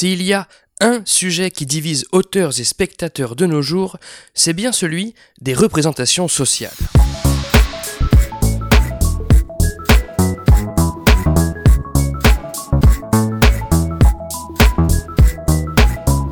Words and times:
S'il 0.00 0.22
y 0.22 0.32
a 0.32 0.46
un 0.80 1.02
sujet 1.04 1.50
qui 1.50 1.66
divise 1.66 2.06
auteurs 2.12 2.60
et 2.60 2.62
spectateurs 2.62 3.34
de 3.34 3.46
nos 3.46 3.62
jours, 3.62 3.96
c'est 4.32 4.52
bien 4.52 4.70
celui 4.70 5.12
des 5.40 5.54
représentations 5.54 6.28
sociales. 6.28 6.70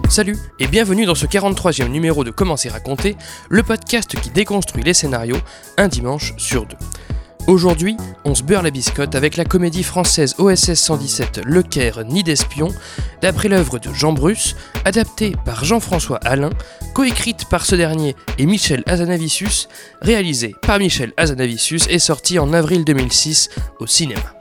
Salut 0.09 0.37
et 0.61 0.69
bienvenue 0.69 1.05
dans 1.05 1.17
ce 1.17 1.27
43e 1.27 1.89
numéro 1.89 2.23
de 2.23 2.30
Comment 2.30 2.57
c'est 2.57 2.69
raconté, 2.69 3.17
le 3.48 3.64
podcast 3.64 4.14
qui 4.21 4.30
déconstruit 4.30 4.85
les 4.85 4.95
scénarios 4.95 5.41
un 5.77 5.89
dimanche 5.89 6.35
sur 6.37 6.67
deux. 6.67 6.77
Aujourd'hui, 7.46 7.96
on 8.24 8.34
se 8.34 8.42
beurre 8.42 8.64
la 8.64 8.72
biscotte 8.72 9.14
avec 9.14 9.36
la 9.36 9.44
comédie 9.44 9.84
française 9.84 10.34
OSS 10.38 10.74
117 10.74 11.42
Le 11.45 11.62
Caire 11.62 12.04
Nid 12.04 12.24
d'espion, 12.24 12.74
d'après 13.22 13.48
l'œuvre 13.48 13.78
de 13.78 13.92
Jean 13.92 14.12
Bruce, 14.12 14.56
adaptée 14.84 15.32
par 15.45 15.64
Jean-François 15.64 16.18
Alain, 16.24 16.51
coécrite 16.92 17.45
par 17.45 17.64
ce 17.64 17.77
dernier 17.77 18.16
et 18.38 18.46
Michel 18.46 18.82
Azanavicius, 18.87 19.68
réalisée 20.02 20.56
par 20.62 20.80
Michel 20.80 21.12
Azanavicius 21.16 21.87
et 21.88 22.01
sortie 22.01 22.40
en 22.40 22.52
avril 22.52 22.84
2006 22.84 23.51
au 23.78 23.87
cinéma. 23.87 24.34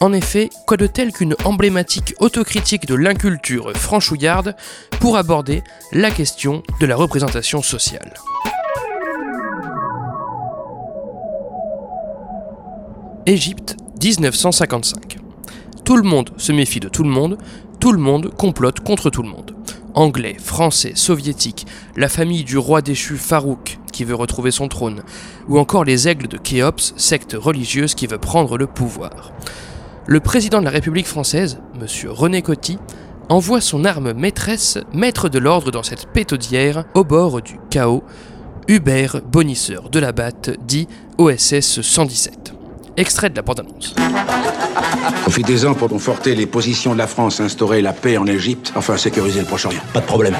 En 0.00 0.12
effet, 0.12 0.50
quoi 0.66 0.76
de 0.76 0.88
tel 0.88 1.12
qu'une 1.12 1.36
emblématique 1.44 2.14
autocritique 2.18 2.86
de 2.86 2.96
l'inculture 2.96 3.72
franchouillarde 3.76 4.56
pour 4.98 5.16
aborder 5.16 5.62
la 5.92 6.10
question 6.10 6.64
de 6.80 6.86
la 6.86 6.96
représentation 6.96 7.62
sociale? 7.62 8.12
Égypte, 13.26 13.76
1955. 14.02 15.16
Tout 15.82 15.96
le 15.96 16.02
monde 16.02 16.28
se 16.36 16.52
méfie 16.52 16.80
de 16.80 16.90
tout 16.90 17.02
le 17.02 17.08
monde, 17.08 17.38
tout 17.80 17.90
le 17.90 17.98
monde 17.98 18.30
complote 18.36 18.80
contre 18.80 19.08
tout 19.08 19.22
le 19.22 19.30
monde. 19.30 19.56
Anglais, 19.94 20.36
français, 20.38 20.92
soviétiques, 20.94 21.66
la 21.96 22.10
famille 22.10 22.44
du 22.44 22.58
roi 22.58 22.82
déchu 22.82 23.16
Farouk 23.16 23.78
qui 23.92 24.04
veut 24.04 24.14
retrouver 24.14 24.50
son 24.50 24.68
trône, 24.68 25.04
ou 25.48 25.58
encore 25.58 25.84
les 25.84 26.06
aigles 26.06 26.28
de 26.28 26.36
Khéops, 26.36 26.92
secte 26.98 27.34
religieuse 27.38 27.94
qui 27.94 28.06
veut 28.06 28.18
prendre 28.18 28.58
le 28.58 28.66
pouvoir. 28.66 29.32
Le 30.06 30.20
président 30.20 30.58
de 30.58 30.66
la 30.66 30.70
République 30.70 31.06
française, 31.06 31.60
M. 31.80 31.86
René 32.10 32.42
Coty, 32.42 32.76
envoie 33.30 33.62
son 33.62 33.86
arme 33.86 34.12
maîtresse 34.12 34.78
maître 34.92 35.30
de 35.30 35.38
l'ordre 35.38 35.70
dans 35.70 35.82
cette 35.82 36.08
pétaudière 36.08 36.84
au 36.92 37.04
bord 37.04 37.40
du 37.40 37.58
chaos, 37.70 38.04
Hubert 38.68 39.22
Bonisseur 39.22 39.88
de 39.88 39.98
la 39.98 40.12
Batte, 40.12 40.50
dit 40.66 40.88
OSS 41.16 41.80
117. 41.80 42.54
Extrait 42.96 43.28
de 43.30 43.36
la 43.36 43.42
bande-annonce. 43.42 43.94
Profitez-en 45.22 45.74
pour 45.74 45.88
conforter 45.88 46.34
les 46.34 46.46
positions 46.46 46.92
de 46.92 46.98
la 46.98 47.06
France, 47.06 47.40
instaurer 47.40 47.82
la 47.82 47.92
paix 47.92 48.16
en 48.18 48.26
Égypte, 48.26 48.72
enfin 48.76 48.96
sécuriser 48.96 49.40
le 49.40 49.46
Proche-Orient. 49.46 49.82
Pas 49.92 50.00
de 50.00 50.06
problème. 50.06 50.36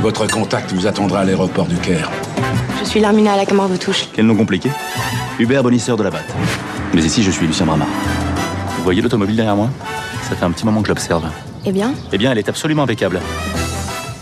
Votre 0.00 0.26
contact 0.28 0.72
vous 0.72 0.86
attendra 0.86 1.20
à 1.20 1.24
l'aéroport 1.24 1.66
du 1.66 1.76
Caire. 1.76 2.10
Je 2.80 2.84
suis 2.84 3.00
Larmina 3.00 3.32
à 3.32 3.36
la 3.36 3.46
Camargue 3.46 3.72
de 3.72 3.76
Touche. 3.78 4.08
Quel 4.12 4.26
nom 4.26 4.36
compliqué 4.36 4.70
Hubert 5.38 5.62
Bonisseur 5.62 5.96
de 5.96 6.04
la 6.04 6.10
Batte. 6.10 6.32
Mais 6.94 7.02
ici, 7.04 7.22
je 7.22 7.30
suis 7.30 7.46
Lucien 7.46 7.66
Bramard. 7.66 7.88
Vous 8.76 8.84
voyez 8.84 9.02
l'automobile 9.02 9.36
derrière 9.36 9.56
moi 9.56 9.70
Ça 10.28 10.36
fait 10.36 10.44
un 10.44 10.50
petit 10.52 10.64
moment 10.64 10.82
que 10.82 10.86
je 10.88 10.92
l'observe. 10.92 11.24
Eh 11.64 11.72
bien 11.72 11.94
Eh 12.12 12.18
bien, 12.18 12.30
elle 12.32 12.38
est 12.38 12.48
absolument 12.48 12.82
impeccable. 12.84 13.20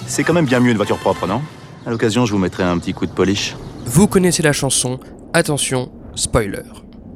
C'est 0.06 0.24
quand 0.24 0.32
même 0.32 0.46
bien 0.46 0.60
mieux 0.60 0.70
une 0.70 0.76
voiture 0.76 0.98
propre, 0.98 1.26
non 1.26 1.42
À 1.86 1.90
l'occasion, 1.90 2.24
je 2.26 2.32
vous 2.32 2.38
mettrai 2.38 2.62
un 2.62 2.78
petit 2.78 2.94
coup 2.94 3.06
de 3.06 3.12
polish. 3.12 3.54
Vous 3.86 4.06
connaissez 4.06 4.42
la 4.42 4.52
chanson, 4.52 4.98
attention, 5.34 5.90
spoiler. 6.14 6.62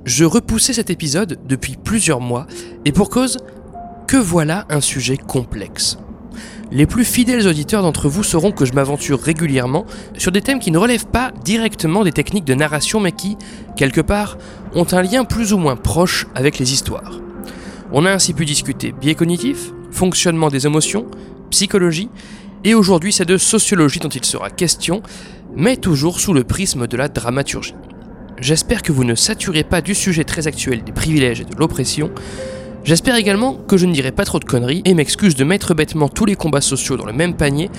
Je 0.04 0.26
repoussais 0.26 0.74
cet 0.74 0.90
épisode 0.90 1.38
depuis 1.48 1.76
plusieurs 1.82 2.20
mois, 2.20 2.46
et 2.84 2.92
pour 2.92 3.08
cause, 3.08 3.38
que 4.06 4.18
voilà 4.18 4.66
un 4.68 4.82
sujet 4.82 5.16
complexe. 5.16 5.96
Les 6.70 6.84
plus 6.86 7.06
fidèles 7.06 7.48
auditeurs 7.48 7.82
d'entre 7.82 8.10
vous 8.10 8.22
sauront 8.22 8.52
que 8.52 8.66
je 8.66 8.74
m'aventure 8.74 9.18
régulièrement 9.18 9.86
sur 10.18 10.30
des 10.30 10.42
thèmes 10.42 10.58
qui 10.58 10.70
ne 10.70 10.76
relèvent 10.76 11.06
pas 11.06 11.32
directement 11.42 12.04
des 12.04 12.12
techniques 12.12 12.44
de 12.44 12.52
narration, 12.52 13.00
mais 13.00 13.12
qui, 13.12 13.38
quelque 13.76 14.02
part, 14.02 14.36
ont 14.74 14.86
un 14.92 15.00
lien 15.00 15.24
plus 15.24 15.54
ou 15.54 15.58
moins 15.58 15.76
proche 15.76 16.26
avec 16.34 16.58
les 16.58 16.74
histoires. 16.74 17.20
On 17.90 18.04
a 18.04 18.12
ainsi 18.12 18.34
pu 18.34 18.44
discuter 18.44 18.92
biais 18.92 19.14
cognitifs, 19.14 19.72
fonctionnement 19.90 20.48
des 20.48 20.66
émotions, 20.66 21.06
psychologie, 21.48 22.10
et 22.62 22.74
aujourd'hui 22.74 23.12
c'est 23.12 23.24
de 23.24 23.38
sociologie 23.38 24.00
dont 24.00 24.08
il 24.10 24.24
sera 24.24 24.50
question, 24.50 25.02
mais 25.56 25.76
toujours 25.76 26.20
sous 26.20 26.34
le 26.34 26.44
prisme 26.44 26.86
de 26.86 26.96
la 26.98 27.08
dramaturgie. 27.08 27.74
J'espère 28.40 28.82
que 28.82 28.92
vous 28.92 29.04
ne 29.04 29.14
saturez 29.14 29.64
pas 29.64 29.80
du 29.80 29.94
sujet 29.94 30.24
très 30.24 30.46
actuel 30.46 30.82
des 30.82 30.92
privilèges 30.92 31.40
et 31.40 31.44
de 31.44 31.54
l'oppression. 31.56 32.10
J'espère 32.82 33.16
également 33.16 33.54
que 33.54 33.76
je 33.76 33.86
ne 33.86 33.92
dirai 33.92 34.12
pas 34.12 34.24
trop 34.24 34.38
de 34.38 34.44
conneries 34.44 34.82
et 34.84 34.94
m'excuse 34.94 35.34
de 35.34 35.44
mettre 35.44 35.72
bêtement 35.72 36.08
tous 36.08 36.26
les 36.26 36.34
combats 36.34 36.60
sociaux 36.60 36.96
dans 36.96 37.06
le 37.06 37.12
même 37.12 37.34
panier, 37.34 37.70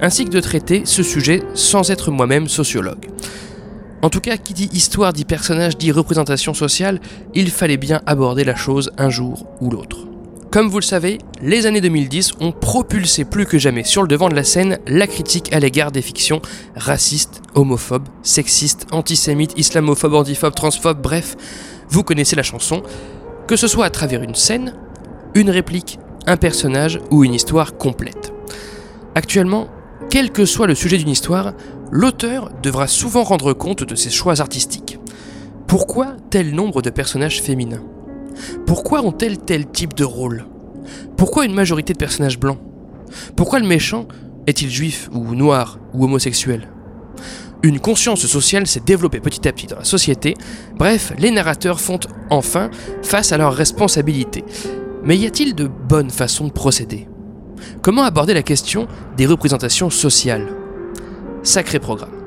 ainsi 0.00 0.24
que 0.24 0.30
de 0.30 0.40
traiter 0.40 0.82
ce 0.84 1.02
sujet 1.02 1.42
sans 1.54 1.90
être 1.90 2.10
moi-même 2.10 2.48
sociologue. 2.48 3.06
En 4.02 4.10
tout 4.10 4.20
cas, 4.20 4.36
qui 4.36 4.54
dit 4.54 4.70
histoire 4.72 5.12
dit 5.12 5.24
personnage 5.24 5.76
dit 5.76 5.92
représentation 5.92 6.54
sociale, 6.54 7.00
il 7.34 7.50
fallait 7.50 7.76
bien 7.76 8.00
aborder 8.06 8.44
la 8.44 8.56
chose 8.56 8.90
un 8.96 9.10
jour 9.10 9.46
ou 9.60 9.70
l'autre. 9.70 10.07
Comme 10.50 10.70
vous 10.70 10.78
le 10.78 10.84
savez, 10.84 11.18
les 11.42 11.66
années 11.66 11.82
2010 11.82 12.32
ont 12.40 12.52
propulsé 12.52 13.26
plus 13.26 13.44
que 13.44 13.58
jamais 13.58 13.84
sur 13.84 14.00
le 14.00 14.08
devant 14.08 14.30
de 14.30 14.34
la 14.34 14.44
scène 14.44 14.78
la 14.86 15.06
critique 15.06 15.52
à 15.52 15.60
l'égard 15.60 15.92
des 15.92 16.00
fictions 16.00 16.40
racistes, 16.74 17.42
homophobes, 17.54 18.08
sexistes, 18.22 18.86
antisémites, 18.90 19.52
islamophobes, 19.58 20.14
antiphobes, 20.14 20.54
transphobes, 20.54 21.02
bref, 21.02 21.36
vous 21.90 22.02
connaissez 22.02 22.34
la 22.34 22.42
chanson, 22.42 22.82
que 23.46 23.56
ce 23.56 23.68
soit 23.68 23.84
à 23.84 23.90
travers 23.90 24.22
une 24.22 24.34
scène, 24.34 24.74
une 25.34 25.50
réplique, 25.50 25.98
un 26.26 26.38
personnage 26.38 26.98
ou 27.10 27.24
une 27.24 27.34
histoire 27.34 27.76
complète. 27.76 28.32
Actuellement, 29.14 29.68
quel 30.08 30.30
que 30.30 30.46
soit 30.46 30.66
le 30.66 30.74
sujet 30.74 30.96
d'une 30.96 31.10
histoire, 31.10 31.52
l'auteur 31.90 32.50
devra 32.62 32.86
souvent 32.86 33.22
rendre 33.22 33.52
compte 33.52 33.84
de 33.84 33.94
ses 33.94 34.10
choix 34.10 34.40
artistiques. 34.40 34.98
Pourquoi 35.66 36.16
tel 36.30 36.54
nombre 36.54 36.80
de 36.80 36.88
personnages 36.88 37.42
féminins? 37.42 37.82
Pourquoi 38.66 39.02
ont-elles 39.02 39.38
tel 39.38 39.66
type 39.66 39.94
de 39.94 40.04
rôle? 40.04 40.46
Pourquoi 41.16 41.44
une 41.44 41.54
majorité 41.54 41.92
de 41.92 41.98
personnages 41.98 42.38
blancs? 42.38 42.58
Pourquoi 43.36 43.58
le 43.58 43.66
méchant 43.66 44.06
est-il 44.46 44.70
juif 44.70 45.08
ou 45.12 45.34
noir 45.34 45.78
ou 45.94 46.04
homosexuel? 46.04 46.68
Une 47.62 47.80
conscience 47.80 48.24
sociale 48.26 48.66
s'est 48.66 48.82
développée 48.84 49.20
petit 49.20 49.48
à 49.48 49.52
petit 49.52 49.66
dans 49.66 49.78
la 49.78 49.84
société, 49.84 50.34
bref, 50.76 51.12
les 51.18 51.32
narrateurs 51.32 51.80
font 51.80 51.98
enfin 52.30 52.70
face 53.02 53.32
à 53.32 53.38
leurs 53.38 53.54
responsabilités. 53.54 54.44
Mais 55.02 55.16
y 55.16 55.26
a-t-il 55.26 55.54
de 55.54 55.66
bonnes 55.66 56.10
façons 56.10 56.46
de 56.46 56.52
procéder? 56.52 57.08
Comment 57.82 58.04
aborder 58.04 58.34
la 58.34 58.42
question 58.42 58.86
des 59.16 59.26
représentations 59.26 59.90
sociales? 59.90 60.54
Sacré 61.42 61.80
programme. 61.80 62.17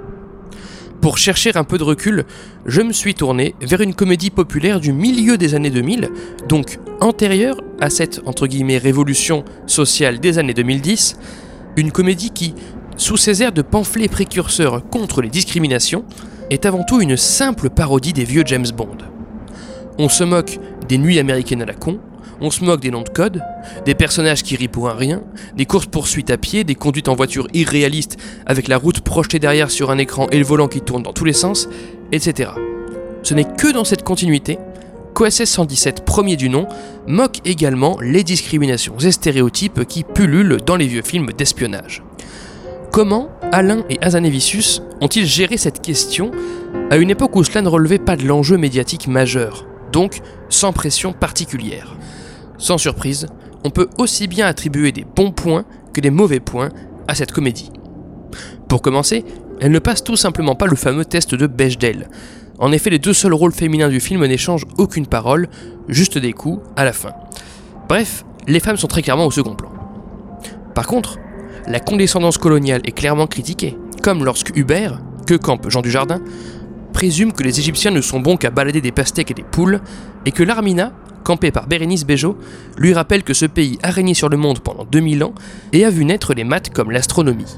Pour 1.02 1.18
chercher 1.18 1.52
un 1.56 1.64
peu 1.64 1.80
de 1.80 1.84
recul, 1.84 2.26
je 2.68 2.82
me 2.82 2.94
suis 2.94 3.16
tourné 3.16 3.56
vers 3.60 3.82
une 3.82 3.96
comédie 3.96 4.30
populaire 4.30 4.80
du 4.80 4.94
milieu 4.94 5.36
des 5.36 5.56
années 5.56 5.72
2000, 5.72 6.10
donc 6.48 6.78
antérieure 7.00 7.60
à 7.80 7.90
cette 7.90 8.22
entre 8.28 8.46
guillemets 8.46 8.78
révolution 8.78 9.44
sociale 9.66 10.20
des 10.20 10.38
années 10.38 10.54
2010, 10.54 11.18
une 11.76 11.92
comédie 11.92 12.30
qui, 12.30 12.54
sous 12.98 13.18
ses 13.18 13.42
airs 13.42 13.52
de 13.52 13.64
pamphlet 13.64 14.10
précurseur 14.10 14.88
contre 14.90 15.24
les 15.24 15.30
discriminations, 15.30 16.06
est 16.52 16.68
avant 16.68 16.84
tout 16.84 17.02
une 17.02 17.18
simple 17.18 17.72
parodie 17.72 18.14
des 18.14 18.24
vieux 18.24 18.44
James 18.46 18.70
Bond. 18.76 18.98
On 19.98 20.08
se 20.08 20.24
moque 20.24 20.60
des 20.88 21.00
nuits 21.00 21.18
américaines 21.18 21.64
à 21.64 21.66
la 21.66 21.74
con, 21.74 22.00
on 22.42 22.50
se 22.52 22.64
moque 22.64 22.82
des 22.82 22.92
noms 22.92 23.04
de 23.04 23.10
code, 23.10 23.42
des 23.86 23.96
personnages 23.96 24.44
qui 24.44 24.56
rient 24.56 24.68
pour 24.68 24.90
un 24.90 24.96
rien, 24.96 25.22
des 25.56 25.66
courses-poursuites 25.66 26.32
à 26.32 26.38
pied, 26.38 26.64
des 26.64 26.76
conduites 26.76 27.08
en 27.08 27.16
voiture 27.16 27.48
irréalistes 27.54 28.18
avec 28.46 28.68
la 28.68 28.78
route 28.78 29.02
projetée 29.02 29.40
derrière 29.40 29.72
sur 29.72 29.92
un 29.92 29.98
écran 29.98 30.28
et 30.32 30.40
le 30.40 30.46
volant 30.46 30.68
qui 30.68 30.82
tourne 30.82 31.04
dans 31.04 31.14
tous 31.14 31.26
les 31.26 31.34
sens, 31.34 31.70
etc. 32.12 32.52
Ce 33.24 33.34
n'est 33.34 33.46
que 33.46 33.72
dans 33.72 33.84
cette 33.84 34.04
continuité 34.04 34.58
qu'OSS 35.14 35.46
117, 35.46 36.04
premier 36.06 36.36
du 36.36 36.50
nom, 36.50 36.68
moque 37.08 37.40
également 37.46 37.98
les 38.02 38.24
discriminations 38.24 38.98
et 38.98 39.12
stéréotypes 39.12 39.86
qui 39.86 40.04
pullulent 40.04 40.58
dans 40.66 40.76
les 40.76 40.88
vieux 40.88 41.04
films 41.04 41.32
d'espionnage. 41.38 42.04
Comment 42.92 43.30
Alain 43.52 43.84
et 43.90 43.98
Azanevicius 44.02 44.82
ont-ils 45.00 45.26
géré 45.26 45.58
cette 45.58 45.82
question 45.82 46.32
à 46.90 46.98
une 46.98 47.10
époque 47.10 47.36
où 47.36 47.44
cela 47.44 47.62
ne 47.62 47.70
relevait 47.70 48.00
pas 48.00 48.16
de 48.16 48.26
l'enjeu 48.26 48.58
médiatique 48.58 49.08
majeur, 49.08 49.66
donc 49.92 50.22
sans 50.50 50.74
pression 50.74 51.14
particulière? 51.14 51.96
Sans 52.62 52.78
surprise, 52.78 53.26
on 53.66 53.72
peut 53.72 53.90
aussi 53.98 54.28
bien 54.28 54.46
attribuer 54.46 54.92
des 54.92 55.04
bons 55.04 55.32
points 55.32 55.66
que 55.94 56.00
des 56.00 56.12
mauvais 56.12 56.40
points 56.40 56.70
à 57.08 57.16
cette 57.16 57.32
comédie. 57.32 57.72
Pour 58.70 58.82
commencer, 58.82 59.26
elle 59.60 59.72
ne 59.72 59.80
passe 59.80 60.04
tout 60.04 60.16
simplement 60.16 60.56
pas 60.56 60.68
le 60.68 60.76
fameux 60.76 61.04
test 61.04 61.34
de 61.34 61.48
Bechdel. 61.48 62.08
En 62.60 62.72
effet, 62.72 62.92
les 62.92 63.00
deux 63.00 63.14
seuls 63.14 63.34
rôles 63.34 63.52
féminins 63.52 63.90
du 63.90 64.00
film 64.00 64.24
n'échangent 64.26 64.68
aucune 64.78 65.08
parole, 65.08 65.50
juste 65.90 66.20
des 66.20 66.34
coups 66.34 66.64
à 66.76 66.86
la 66.86 66.94
fin. 66.94 67.12
Bref, 67.90 68.24
les 68.48 68.60
femmes 68.60 68.78
sont 68.78 68.88
très 68.88 69.02
clairement 69.02 69.26
au 69.26 69.32
second 69.32 69.56
plan. 69.56 69.72
Par 70.76 70.86
contre, 70.86 71.18
la 71.68 71.80
condescendance 71.80 72.38
coloniale 72.38 72.82
est 72.86 72.92
clairement 72.92 73.28
critiquée, 73.28 73.76
comme 74.04 74.24
lorsque 74.24 74.56
Hubert, 74.56 75.02
que 75.26 75.34
campe 75.34 75.70
Jean 75.70 75.82
Dujardin, 75.82 76.22
présume 76.94 77.34
que 77.34 77.44
les 77.44 77.60
Égyptiens 77.60 77.92
ne 77.92 78.02
sont 78.02 78.20
bons 78.20 78.38
qu'à 78.38 78.52
balader 78.52 78.82
des 78.82 78.92
pastèques 78.92 79.32
et 79.32 79.36
des 79.36 79.44
poules, 79.44 79.82
et 80.28 80.32
que 80.32 80.44
l'Armina 80.44 80.94
campé 81.24 81.52
par 81.52 81.68
Bérénice 81.68 82.06
Bejo, 82.06 82.38
lui 82.78 82.94
rappelle 82.94 83.24
que 83.24 83.34
ce 83.34 83.46
pays 83.46 83.78
a 83.84 83.90
régné 83.90 84.14
sur 84.14 84.30
le 84.30 84.38
monde 84.38 84.60
pendant 84.60 84.86
2000 84.86 85.24
ans 85.24 85.34
et 85.74 85.86
a 85.86 85.90
vu 85.90 86.06
naître 86.06 86.34
les 86.34 86.44
maths 86.44 86.70
comme 86.70 86.92
l'astronomie. 86.92 87.58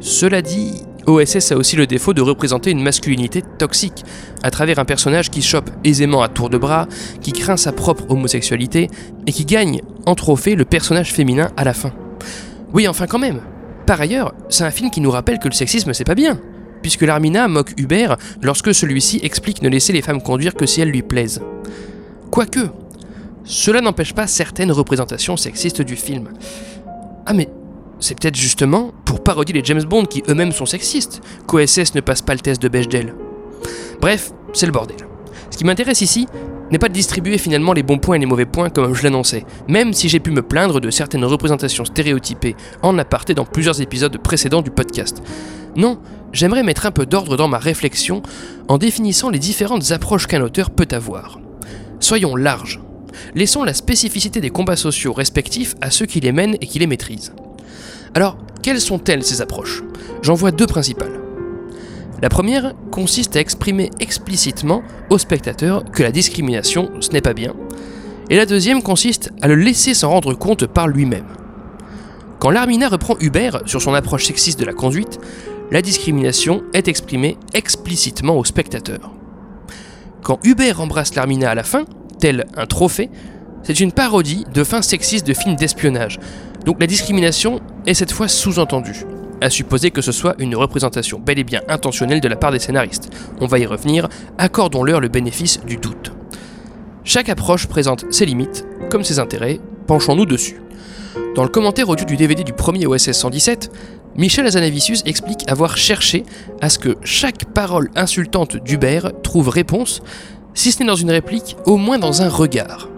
Cela 0.00 0.42
dit, 0.42 0.82
OSS 1.06 1.52
a 1.52 1.56
aussi 1.56 1.76
le 1.76 1.86
défaut 1.86 2.12
de 2.12 2.20
représenter 2.20 2.70
une 2.70 2.82
masculinité 2.82 3.42
toxique, 3.58 4.04
à 4.42 4.50
travers 4.50 4.78
un 4.78 4.84
personnage 4.84 5.30
qui 5.30 5.40
chope 5.40 5.70
aisément 5.84 6.22
à 6.22 6.28
tour 6.28 6.50
de 6.50 6.58
bras, 6.58 6.86
qui 7.20 7.32
craint 7.32 7.56
sa 7.56 7.72
propre 7.72 8.04
homosexualité, 8.08 8.88
et 9.26 9.32
qui 9.32 9.44
gagne 9.44 9.80
en 10.04 10.14
trophée 10.14 10.54
le 10.54 10.64
personnage 10.64 11.12
féminin 11.12 11.50
à 11.56 11.64
la 11.64 11.74
fin. 11.74 11.92
Oui, 12.72 12.88
enfin 12.88 13.06
quand 13.06 13.18
même. 13.18 13.40
Par 13.86 14.00
ailleurs, 14.00 14.34
c'est 14.48 14.64
un 14.64 14.70
film 14.70 14.90
qui 14.90 15.00
nous 15.00 15.10
rappelle 15.10 15.38
que 15.38 15.48
le 15.48 15.54
sexisme 15.54 15.92
c'est 15.92 16.04
pas 16.04 16.16
bien, 16.16 16.40
puisque 16.82 17.02
l'Armina 17.02 17.46
moque 17.46 17.72
Hubert 17.78 18.16
lorsque 18.42 18.74
celui-ci 18.74 19.20
explique 19.22 19.62
ne 19.62 19.68
laisser 19.68 19.92
les 19.92 20.02
femmes 20.02 20.22
conduire 20.22 20.54
que 20.54 20.66
si 20.66 20.80
elles 20.80 20.90
lui 20.90 21.02
plaisent. 21.02 21.40
Quoique, 22.30 22.68
cela 23.44 23.80
n'empêche 23.80 24.12
pas 24.12 24.26
certaines 24.26 24.72
représentations 24.72 25.36
sexistes 25.36 25.82
du 25.82 25.96
film. 25.96 26.28
Ah 27.26 27.32
mais 27.32 27.48
c'est 28.00 28.18
peut-être 28.18 28.36
justement 28.36 28.92
pour 29.04 29.22
parodier 29.22 29.54
les 29.54 29.64
James 29.64 29.82
Bond 29.82 30.04
qui 30.04 30.22
eux-mêmes 30.28 30.52
sont 30.52 30.66
sexistes 30.66 31.22
qu'OSS 31.46 31.94
ne 31.94 32.00
passe 32.00 32.22
pas 32.22 32.34
le 32.34 32.40
test 32.40 32.60
de 32.60 32.68
Bechdel. 32.68 33.14
Bref, 34.00 34.32
c'est 34.52 34.66
le 34.66 34.72
bordel. 34.72 34.96
Ce 35.50 35.56
qui 35.56 35.64
m'intéresse 35.64 36.00
ici 36.00 36.26
n'est 36.70 36.78
pas 36.78 36.88
de 36.88 36.94
distribuer 36.94 37.38
finalement 37.38 37.72
les 37.72 37.82
bons 37.82 37.98
points 37.98 38.16
et 38.16 38.18
les 38.18 38.26
mauvais 38.26 38.44
points 38.44 38.68
comme 38.68 38.94
je 38.94 39.02
l'annonçais, 39.04 39.44
même 39.68 39.92
si 39.92 40.08
j'ai 40.08 40.20
pu 40.20 40.30
me 40.30 40.42
plaindre 40.42 40.80
de 40.80 40.90
certaines 40.90 41.24
représentations 41.24 41.84
stéréotypées 41.84 42.56
en 42.82 42.98
aparté 42.98 43.34
dans 43.34 43.44
plusieurs 43.44 43.80
épisodes 43.80 44.18
précédents 44.18 44.62
du 44.62 44.70
podcast. 44.70 45.22
Non, 45.76 46.00
j'aimerais 46.32 46.64
mettre 46.64 46.86
un 46.86 46.90
peu 46.90 47.06
d'ordre 47.06 47.36
dans 47.36 47.48
ma 47.48 47.58
réflexion 47.58 48.22
en 48.68 48.78
définissant 48.78 49.30
les 49.30 49.38
différentes 49.38 49.92
approches 49.92 50.26
qu'un 50.26 50.42
auteur 50.42 50.70
peut 50.70 50.88
avoir. 50.90 51.38
Soyons 52.00 52.36
larges. 52.36 52.80
Laissons 53.34 53.64
la 53.64 53.74
spécificité 53.74 54.40
des 54.40 54.50
combats 54.50 54.76
sociaux 54.76 55.12
respectifs 55.12 55.74
à 55.80 55.90
ceux 55.90 56.06
qui 56.06 56.20
les 56.20 56.32
mènent 56.32 56.56
et 56.60 56.66
qui 56.66 56.78
les 56.78 56.86
maîtrisent. 56.86 57.32
Alors, 58.14 58.36
quelles 58.62 58.80
sont-elles 58.80 59.24
ces 59.24 59.40
approches? 59.40 59.82
J'en 60.22 60.34
vois 60.34 60.50
deux 60.50 60.66
principales. 60.66 61.20
La 62.22 62.28
première 62.28 62.74
consiste 62.90 63.36
à 63.36 63.40
exprimer 63.40 63.90
explicitement 64.00 64.82
au 65.10 65.18
spectateur 65.18 65.84
que 65.90 66.02
la 66.02 66.12
discrimination, 66.12 66.90
ce 67.00 67.10
n'est 67.10 67.20
pas 67.20 67.34
bien, 67.34 67.54
et 68.30 68.36
la 68.36 68.46
deuxième 68.46 68.82
consiste 68.82 69.30
à 69.40 69.48
le 69.48 69.54
laisser 69.54 69.94
s'en 69.94 70.10
rendre 70.10 70.34
compte 70.34 70.66
par 70.66 70.88
lui-même. 70.88 71.26
Quand 72.38 72.50
l'Armina 72.50 72.88
reprend 72.88 73.16
Hubert 73.20 73.62
sur 73.66 73.80
son 73.80 73.94
approche 73.94 74.26
sexiste 74.26 74.60
de 74.60 74.64
la 74.64 74.72
conduite, 74.72 75.18
la 75.70 75.82
discrimination 75.82 76.62
est 76.74 76.88
exprimée 76.88 77.36
explicitement 77.54 78.36
au 78.38 78.44
spectateur. 78.44 79.12
Quand 80.26 80.40
Hubert 80.42 80.80
embrasse 80.80 81.14
l'Armina 81.14 81.50
à 81.50 81.54
la 81.54 81.62
fin, 81.62 81.84
tel 82.18 82.46
un 82.56 82.66
trophée, 82.66 83.10
c'est 83.62 83.78
une 83.78 83.92
parodie 83.92 84.44
de 84.52 84.64
fin 84.64 84.82
sexiste 84.82 85.24
de 85.24 85.32
film 85.32 85.54
d'espionnage, 85.54 86.18
donc 86.64 86.80
la 86.80 86.88
discrimination 86.88 87.60
est 87.86 87.94
cette 87.94 88.10
fois 88.10 88.26
sous-entendue, 88.26 89.06
à 89.40 89.50
supposer 89.50 89.92
que 89.92 90.02
ce 90.02 90.10
soit 90.10 90.34
une 90.40 90.56
représentation 90.56 91.20
bel 91.20 91.38
et 91.38 91.44
bien 91.44 91.60
intentionnelle 91.68 92.20
de 92.20 92.26
la 92.26 92.34
part 92.34 92.50
des 92.50 92.58
scénaristes. 92.58 93.08
On 93.40 93.46
va 93.46 93.60
y 93.60 93.66
revenir, 93.66 94.08
accordons-leur 94.36 94.98
le 94.98 95.06
bénéfice 95.06 95.60
du 95.64 95.76
doute. 95.76 96.10
Chaque 97.04 97.28
approche 97.28 97.68
présente 97.68 98.12
ses 98.12 98.26
limites, 98.26 98.66
comme 98.90 99.04
ses 99.04 99.20
intérêts, 99.20 99.60
penchons-nous 99.86 100.26
dessus. 100.26 100.60
Dans 101.36 101.44
le 101.44 101.48
commentaire 101.50 101.88
audio 101.88 102.04
du 102.04 102.16
DVD 102.16 102.42
du 102.42 102.52
premier 102.52 102.86
OSS 102.86 103.12
117, 103.12 103.70
Michel 104.18 104.46
Azanavicius 104.46 105.02
explique 105.04 105.48
avoir 105.50 105.76
cherché 105.76 106.24
à 106.62 106.70
ce 106.70 106.78
que 106.78 106.96
chaque 107.04 107.44
parole 107.52 107.90
insultante 107.96 108.56
d'Hubert 108.56 109.12
trouve 109.22 109.50
réponse, 109.50 110.00
si 110.54 110.72
ce 110.72 110.80
n'est 110.80 110.86
dans 110.86 110.96
une 110.96 111.10
réplique, 111.10 111.56
au 111.66 111.76
moins 111.76 111.98
dans 111.98 112.22
un 112.22 112.30
regard. 112.30 112.88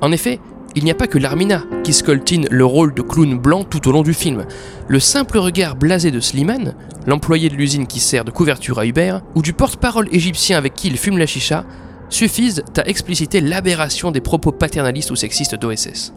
En 0.00 0.12
effet, 0.12 0.38
il 0.76 0.84
n'y 0.84 0.92
a 0.92 0.94
pas 0.94 1.08
que 1.08 1.18
l'Armina 1.18 1.64
qui 1.82 1.92
scoltine 1.92 2.46
le 2.50 2.64
rôle 2.64 2.94
de 2.94 3.02
clown 3.02 3.36
blanc 3.36 3.64
tout 3.64 3.88
au 3.88 3.92
long 3.92 4.02
du 4.02 4.14
film. 4.14 4.44
Le 4.86 5.00
simple 5.00 5.38
regard 5.38 5.74
blasé 5.74 6.12
de 6.12 6.20
Slimane, 6.20 6.74
l'employé 7.06 7.48
de 7.48 7.54
l'usine 7.54 7.88
qui 7.88 7.98
sert 7.98 8.24
de 8.24 8.30
couverture 8.30 8.78
à 8.78 8.86
Hubert, 8.86 9.22
ou 9.34 9.42
du 9.42 9.54
porte-parole 9.54 10.08
égyptien 10.12 10.56
avec 10.56 10.74
qui 10.74 10.86
il 10.86 10.98
fume 10.98 11.18
la 11.18 11.26
chicha, 11.26 11.64
suffisent 12.10 12.62
à 12.76 12.86
expliciter 12.88 13.40
l'aberration 13.40 14.12
des 14.12 14.20
propos 14.20 14.52
paternalistes 14.52 15.10
ou 15.10 15.16
sexistes 15.16 15.56
d'OSS. 15.56 16.12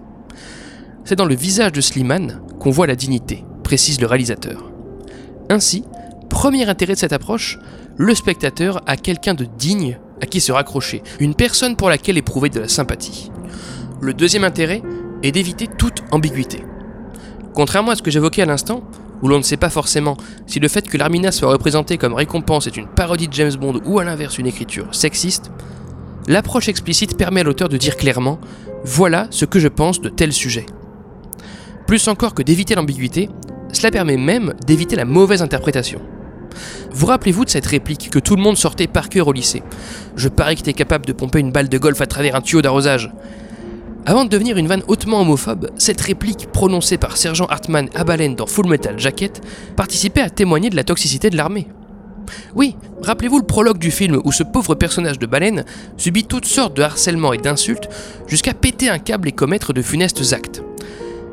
C'est 1.06 1.16
dans 1.16 1.26
le 1.26 1.36
visage 1.36 1.72
de 1.72 1.82
Slimane 1.82 2.42
qu'on 2.60 2.70
voit 2.70 2.88
la 2.88 2.96
dignité, 2.96 3.46
précise 3.68 4.00
le 4.00 4.08
réalisateur. 4.08 4.64
Ainsi, 5.50 5.84
premier 6.30 6.70
intérêt 6.70 6.94
de 6.94 7.00
cette 7.00 7.12
approche, 7.12 7.60
le 7.98 8.16
spectateur 8.16 8.82
a 8.86 8.96
quelqu'un 8.96 9.34
de 9.34 9.44
digne 9.44 10.00
à 10.22 10.26
qui 10.26 10.40
se 10.40 10.54
raccrocher, 10.54 11.04
une 11.20 11.36
personne 11.36 11.76
pour 11.76 11.90
laquelle 11.90 12.18
éprouver 12.18 12.48
de 12.48 12.62
la 12.62 12.70
sympathie. 12.70 13.30
Le 14.00 14.14
deuxième 14.14 14.46
intérêt 14.46 14.82
est 15.22 15.34
d'éviter 15.34 15.68
toute 15.68 16.02
ambiguïté. 16.12 16.64
Contrairement 17.54 17.92
à 17.92 17.98
ce 17.98 18.02
que 18.02 18.10
j'évoquais 18.10 18.42
à 18.42 18.46
l'instant, 18.46 18.86
où 19.22 19.28
l'on 19.28 19.40
ne 19.40 19.44
sait 19.44 19.58
pas 19.58 19.70
forcément 19.70 20.16
si 20.46 20.62
le 20.62 20.70
fait 20.70 20.88
que 20.88 20.96
l'Armina 20.96 21.34
soit 21.34 21.52
représentée 21.52 21.98
comme 21.98 22.14
récompense 22.14 22.68
est 22.68 22.78
une 22.78 22.88
parodie 22.88 23.28
de 23.28 23.34
James 23.34 23.56
Bond 23.60 23.82
ou 23.84 24.00
à 24.00 24.06
l'inverse 24.06 24.38
une 24.38 24.48
écriture 24.48 24.96
sexiste, 24.96 25.52
l'approche 26.30 26.70
explicite 26.70 27.18
permet 27.18 27.42
à 27.42 27.44
l'auteur 27.44 27.68
de 27.68 27.76
dire 27.76 27.98
clairement 27.98 28.40
voilà 28.86 29.28
ce 29.30 29.44
que 29.44 29.60
je 29.60 29.68
pense 29.68 30.00
de 30.00 30.08
tel 30.08 30.32
sujet. 30.32 30.66
Plus 31.86 32.10
encore 32.10 32.34
que 32.34 32.44
d'éviter 32.44 32.76
l'ambiguïté, 32.76 33.30
cela 33.74 33.92
permet 33.92 34.18
même 34.18 34.54
d'éviter 34.66 34.96
la 34.96 35.06
mauvaise 35.06 35.42
interprétation. 35.42 36.02
Vous 36.92 37.06
rappelez-vous 37.06 37.46
de 37.46 37.50
cette 37.50 37.66
réplique 37.66 38.10
que 38.10 38.20
tout 38.20 38.36
le 38.36 38.42
monde 38.42 38.58
sortait 38.58 38.88
par 38.88 39.10
cœur 39.10 39.28
au 39.28 39.34
lycée? 39.34 39.64
Je 40.16 40.30
parie 40.30 40.56
que 40.56 40.62
t'es 40.62 40.74
capable 40.74 41.06
de 41.06 41.14
pomper 41.14 41.40
une 41.40 41.52
balle 41.52 41.70
de 41.70 41.78
golf 41.78 42.02
à 42.02 42.08
travers 42.08 42.36
un 42.36 42.42
tuyau 42.42 42.62
d'arrosage. 42.62 43.12
Avant 44.06 44.24
de 44.24 44.30
devenir 44.30 44.58
une 44.58 44.68
vanne 44.68 44.84
hautement 44.88 45.22
homophobe, 45.22 45.70
cette 45.78 46.00
réplique 46.00 46.48
prononcée 46.52 46.98
par 46.98 47.18
Sergent 47.18 47.46
Hartman 47.48 47.90
à 47.94 48.04
baleine 48.04 48.36
dans 48.36 48.48
Full 48.48 48.68
Metal 48.68 48.98
Jacket 48.98 49.42
participait 49.76 50.22
à 50.22 50.30
témoigner 50.30 50.70
de 50.70 50.76
la 50.78 50.86
toxicité 50.86 51.30
de 51.30 51.36
l'armée. 51.36 51.68
Oui, 52.56 52.76
rappelez-vous 53.02 53.40
le 53.40 53.46
prologue 53.46 53.78
du 53.78 53.92
film 53.92 54.22
où 54.24 54.32
ce 54.32 54.44
pauvre 54.44 54.76
personnage 54.76 55.20
de 55.20 55.26
baleine 55.26 55.66
subit 55.98 56.24
toutes 56.24 56.46
sortes 56.46 56.76
de 56.76 56.82
harcèlements 56.82 57.34
et 57.34 57.38
d'insultes 57.38 57.90
jusqu'à 58.28 58.54
péter 58.54 58.90
un 58.90 59.00
câble 59.00 59.28
et 59.28 59.34
commettre 59.34 59.74
de 59.74 59.82
funestes 59.82 60.34
actes. 60.34 60.64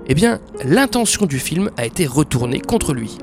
Eh 0.07 0.15
bien, 0.15 0.41
l'intention 0.65 1.27
du 1.27 1.39
film 1.39 1.71
a 1.77 1.87
été 1.87 2.07
retournée 2.07 2.61
contre 2.61 2.95
lui 2.95 3.19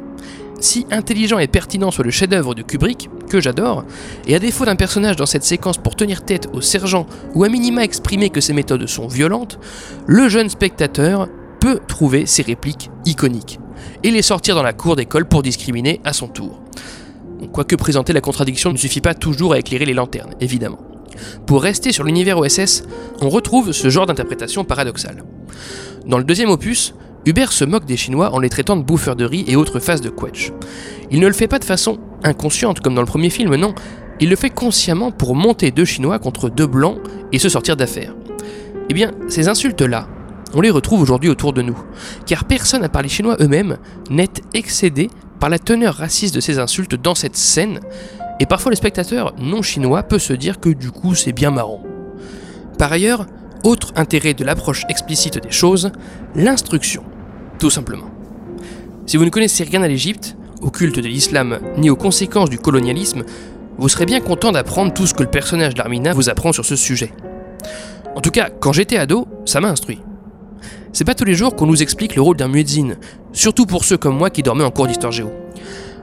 si 0.63 0.85
intelligent 0.91 1.39
et 1.39 1.47
pertinent 1.47 1.91
soit 1.91 2.05
le 2.05 2.11
chef-d'œuvre 2.11 2.55
de 2.55 2.61
Kubrick, 2.61 3.09
que 3.29 3.41
j'adore, 3.41 3.83
et 4.27 4.35
à 4.35 4.39
défaut 4.39 4.65
d'un 4.65 4.75
personnage 4.75 5.15
dans 5.15 5.25
cette 5.25 5.43
séquence 5.43 5.77
pour 5.77 5.95
tenir 5.95 6.23
tête 6.23 6.47
au 6.53 6.61
sergent 6.61 7.05
ou 7.33 7.43
à 7.43 7.49
minima 7.49 7.83
exprimer 7.83 8.29
que 8.29 8.41
ses 8.41 8.53
méthodes 8.53 8.87
sont 8.87 9.07
violentes, 9.07 9.59
le 10.05 10.29
jeune 10.29 10.49
spectateur 10.49 11.27
peut 11.59 11.79
trouver 11.87 12.25
ses 12.25 12.43
répliques 12.43 12.89
iconiques 13.05 13.59
et 14.03 14.11
les 14.11 14.21
sortir 14.21 14.55
dans 14.55 14.63
la 14.63 14.73
cour 14.73 14.95
d'école 14.95 15.25
pour 15.25 15.43
discriminer 15.43 16.01
à 16.03 16.13
son 16.13 16.27
tour. 16.27 16.61
Quoique 17.51 17.75
présenter 17.75 18.13
la 18.13 18.21
contradiction 18.21 18.71
ne 18.71 18.77
suffit 18.77 19.01
pas 19.01 19.13
toujours 19.13 19.53
à 19.53 19.59
éclairer 19.59 19.85
les 19.85 19.93
lanternes, 19.93 20.35
évidemment. 20.39 20.79
Pour 21.45 21.63
rester 21.63 21.91
sur 21.91 22.03
l'univers 22.03 22.37
OSS, 22.37 22.83
on 23.19 23.29
retrouve 23.29 23.71
ce 23.71 23.89
genre 23.89 24.05
d'interprétation 24.05 24.63
paradoxale. 24.63 25.23
Dans 26.05 26.17
le 26.17 26.23
deuxième 26.23 26.49
opus, 26.49 26.93
Hubert 27.25 27.51
se 27.51 27.63
moque 27.63 27.85
des 27.85 27.97
Chinois 27.97 28.33
en 28.33 28.39
les 28.39 28.49
traitant 28.49 28.75
de 28.75 28.81
bouffeurs 28.81 29.15
de 29.15 29.25
riz 29.25 29.45
et 29.47 29.55
autres 29.55 29.79
faces 29.79 30.01
de 30.01 30.09
quetch. 30.09 30.51
Il 31.11 31.19
ne 31.19 31.27
le 31.27 31.33
fait 31.33 31.47
pas 31.47 31.59
de 31.59 31.65
façon 31.65 31.99
inconsciente 32.23 32.79
comme 32.79 32.95
dans 32.95 33.01
le 33.01 33.07
premier 33.07 33.29
film, 33.29 33.55
non. 33.55 33.75
Il 34.19 34.29
le 34.29 34.35
fait 34.35 34.49
consciemment 34.49 35.11
pour 35.11 35.35
monter 35.35 35.71
deux 35.71 35.85
Chinois 35.85 36.19
contre 36.19 36.49
deux 36.49 36.67
Blancs 36.67 36.97
et 37.31 37.39
se 37.39 37.49
sortir 37.49 37.75
d'affaire. 37.77 38.15
Eh 38.89 38.93
bien, 38.93 39.11
ces 39.27 39.47
insultes-là, 39.47 40.07
on 40.53 40.61
les 40.61 40.69
retrouve 40.69 41.01
aujourd'hui 41.01 41.29
autour 41.29 41.53
de 41.53 41.61
nous, 41.61 41.77
car 42.25 42.45
personne 42.45 42.83
à 42.83 42.89
part 42.89 43.03
les 43.03 43.09
Chinois 43.09 43.37
eux-mêmes 43.39 43.77
n'est 44.09 44.27
excédé 44.53 45.09
par 45.39 45.49
la 45.49 45.59
teneur 45.59 45.95
raciste 45.95 46.35
de 46.35 46.41
ces 46.41 46.59
insultes 46.59 46.95
dans 46.95 47.15
cette 47.15 47.37
scène, 47.37 47.79
et 48.39 48.45
parfois 48.45 48.71
le 48.71 48.75
spectateur 48.75 49.33
non 49.39 49.61
chinois 49.61 50.03
peut 50.03 50.19
se 50.19 50.33
dire 50.33 50.59
que 50.59 50.69
du 50.69 50.91
coup 50.91 51.15
c'est 51.15 51.31
bien 51.31 51.51
marrant. 51.51 51.83
Par 52.77 52.91
ailleurs, 52.91 53.27
autre 53.63 53.91
intérêt 53.95 54.33
de 54.33 54.43
l'approche 54.43 54.85
explicite 54.89 55.41
des 55.41 55.51
choses, 55.51 55.91
l'instruction, 56.35 57.03
tout 57.59 57.69
simplement. 57.69 58.09
Si 59.05 59.17
vous 59.17 59.25
ne 59.25 59.29
connaissez 59.29 59.63
rien 59.63 59.81
à 59.83 59.87
l'Égypte, 59.87 60.35
au 60.61 60.69
culte 60.69 60.99
de 60.99 61.07
l'islam, 61.07 61.59
ni 61.77 61.89
aux 61.89 61.95
conséquences 61.95 62.49
du 62.49 62.59
colonialisme, 62.59 63.23
vous 63.77 63.89
serez 63.89 64.05
bien 64.05 64.21
content 64.21 64.51
d'apprendre 64.51 64.93
tout 64.93 65.07
ce 65.07 65.13
que 65.13 65.23
le 65.23 65.29
personnage 65.29 65.73
d'Armina 65.73 66.13
vous 66.13 66.29
apprend 66.29 66.51
sur 66.51 66.65
ce 66.65 66.75
sujet. 66.75 67.11
En 68.15 68.21
tout 68.21 68.31
cas, 68.31 68.49
quand 68.49 68.73
j'étais 68.73 68.97
ado, 68.97 69.27
ça 69.45 69.59
m'a 69.59 69.69
instruit. 69.69 69.99
C'est 70.93 71.05
pas 71.05 71.15
tous 71.15 71.25
les 71.25 71.33
jours 71.33 71.55
qu'on 71.55 71.65
nous 71.65 71.81
explique 71.81 72.15
le 72.15 72.21
rôle 72.21 72.37
d'un 72.37 72.47
muezzin, 72.47 72.95
surtout 73.31 73.65
pour 73.65 73.85
ceux 73.85 73.97
comme 73.97 74.17
moi 74.17 74.29
qui 74.29 74.43
dormaient 74.43 74.63
en 74.63 74.71
cours 74.71 74.87
d'histoire 74.87 75.11
géo. 75.11 75.31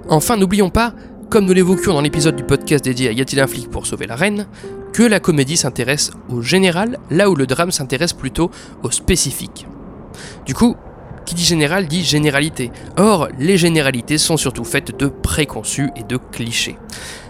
Enfin, 0.09 0.37
n'oublions 0.37 0.71
pas, 0.71 0.95
comme 1.29 1.45
nous 1.45 1.53
l'évoquions 1.53 1.93
dans 1.93 2.01
l'épisode 2.01 2.37
du 2.37 2.43
podcast 2.43 2.83
dédié 2.83 3.09
à 3.09 3.13
Y 3.13 3.21
a-t-il 3.21 3.41
un 3.41 3.47
flic 3.47 3.71
pour 3.71 3.87
sauver 3.87 4.07
la 4.07 4.17
reine, 4.17 4.47
que 4.93 5.03
la 5.03 5.21
comédie 5.21 5.57
s'intéresse 5.57 6.11
au 6.29 6.43
général, 6.43 6.99
là 7.11 7.31
où 7.31 7.35
le 7.35 7.47
drame 7.47 7.71
s'intéresse 7.71 8.13
plutôt 8.13 8.51
au 8.83 8.91
spécifique. 8.91 9.67
Du 10.47 10.55
coup, 10.55 10.77
qui 11.29 11.35
dit 11.35 11.45
général 11.45 11.87
dit 11.87 12.03
généralité. 12.03 12.73
Or, 12.97 13.29
les 13.39 13.59
généralités 13.59 14.17
sont 14.17 14.39
surtout 14.39 14.65
faites 14.65 14.99
de 14.99 15.09
préconçus 15.09 15.91
et 15.95 16.03
de 16.03 16.17
clichés. 16.17 16.79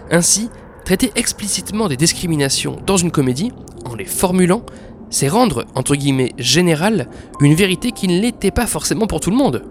Ainsi, 0.09 0.49
traiter 0.85 1.11
explicitement 1.15 1.89
des 1.89 1.97
discriminations 1.97 2.77
dans 2.87 2.95
une 2.95 3.11
comédie, 3.11 3.51
en 3.83 3.95
les 3.95 4.05
formulant, 4.05 4.63
c'est 5.09 5.27
rendre, 5.27 5.65
entre 5.75 5.95
guillemets, 5.95 6.31
général 6.37 7.09
une 7.41 7.55
vérité 7.55 7.91
qui 7.91 8.07
ne 8.07 8.21
l'était 8.21 8.51
pas 8.51 8.67
forcément 8.67 9.05
pour 9.05 9.19
tout 9.19 9.31
le 9.31 9.37
monde. 9.37 9.65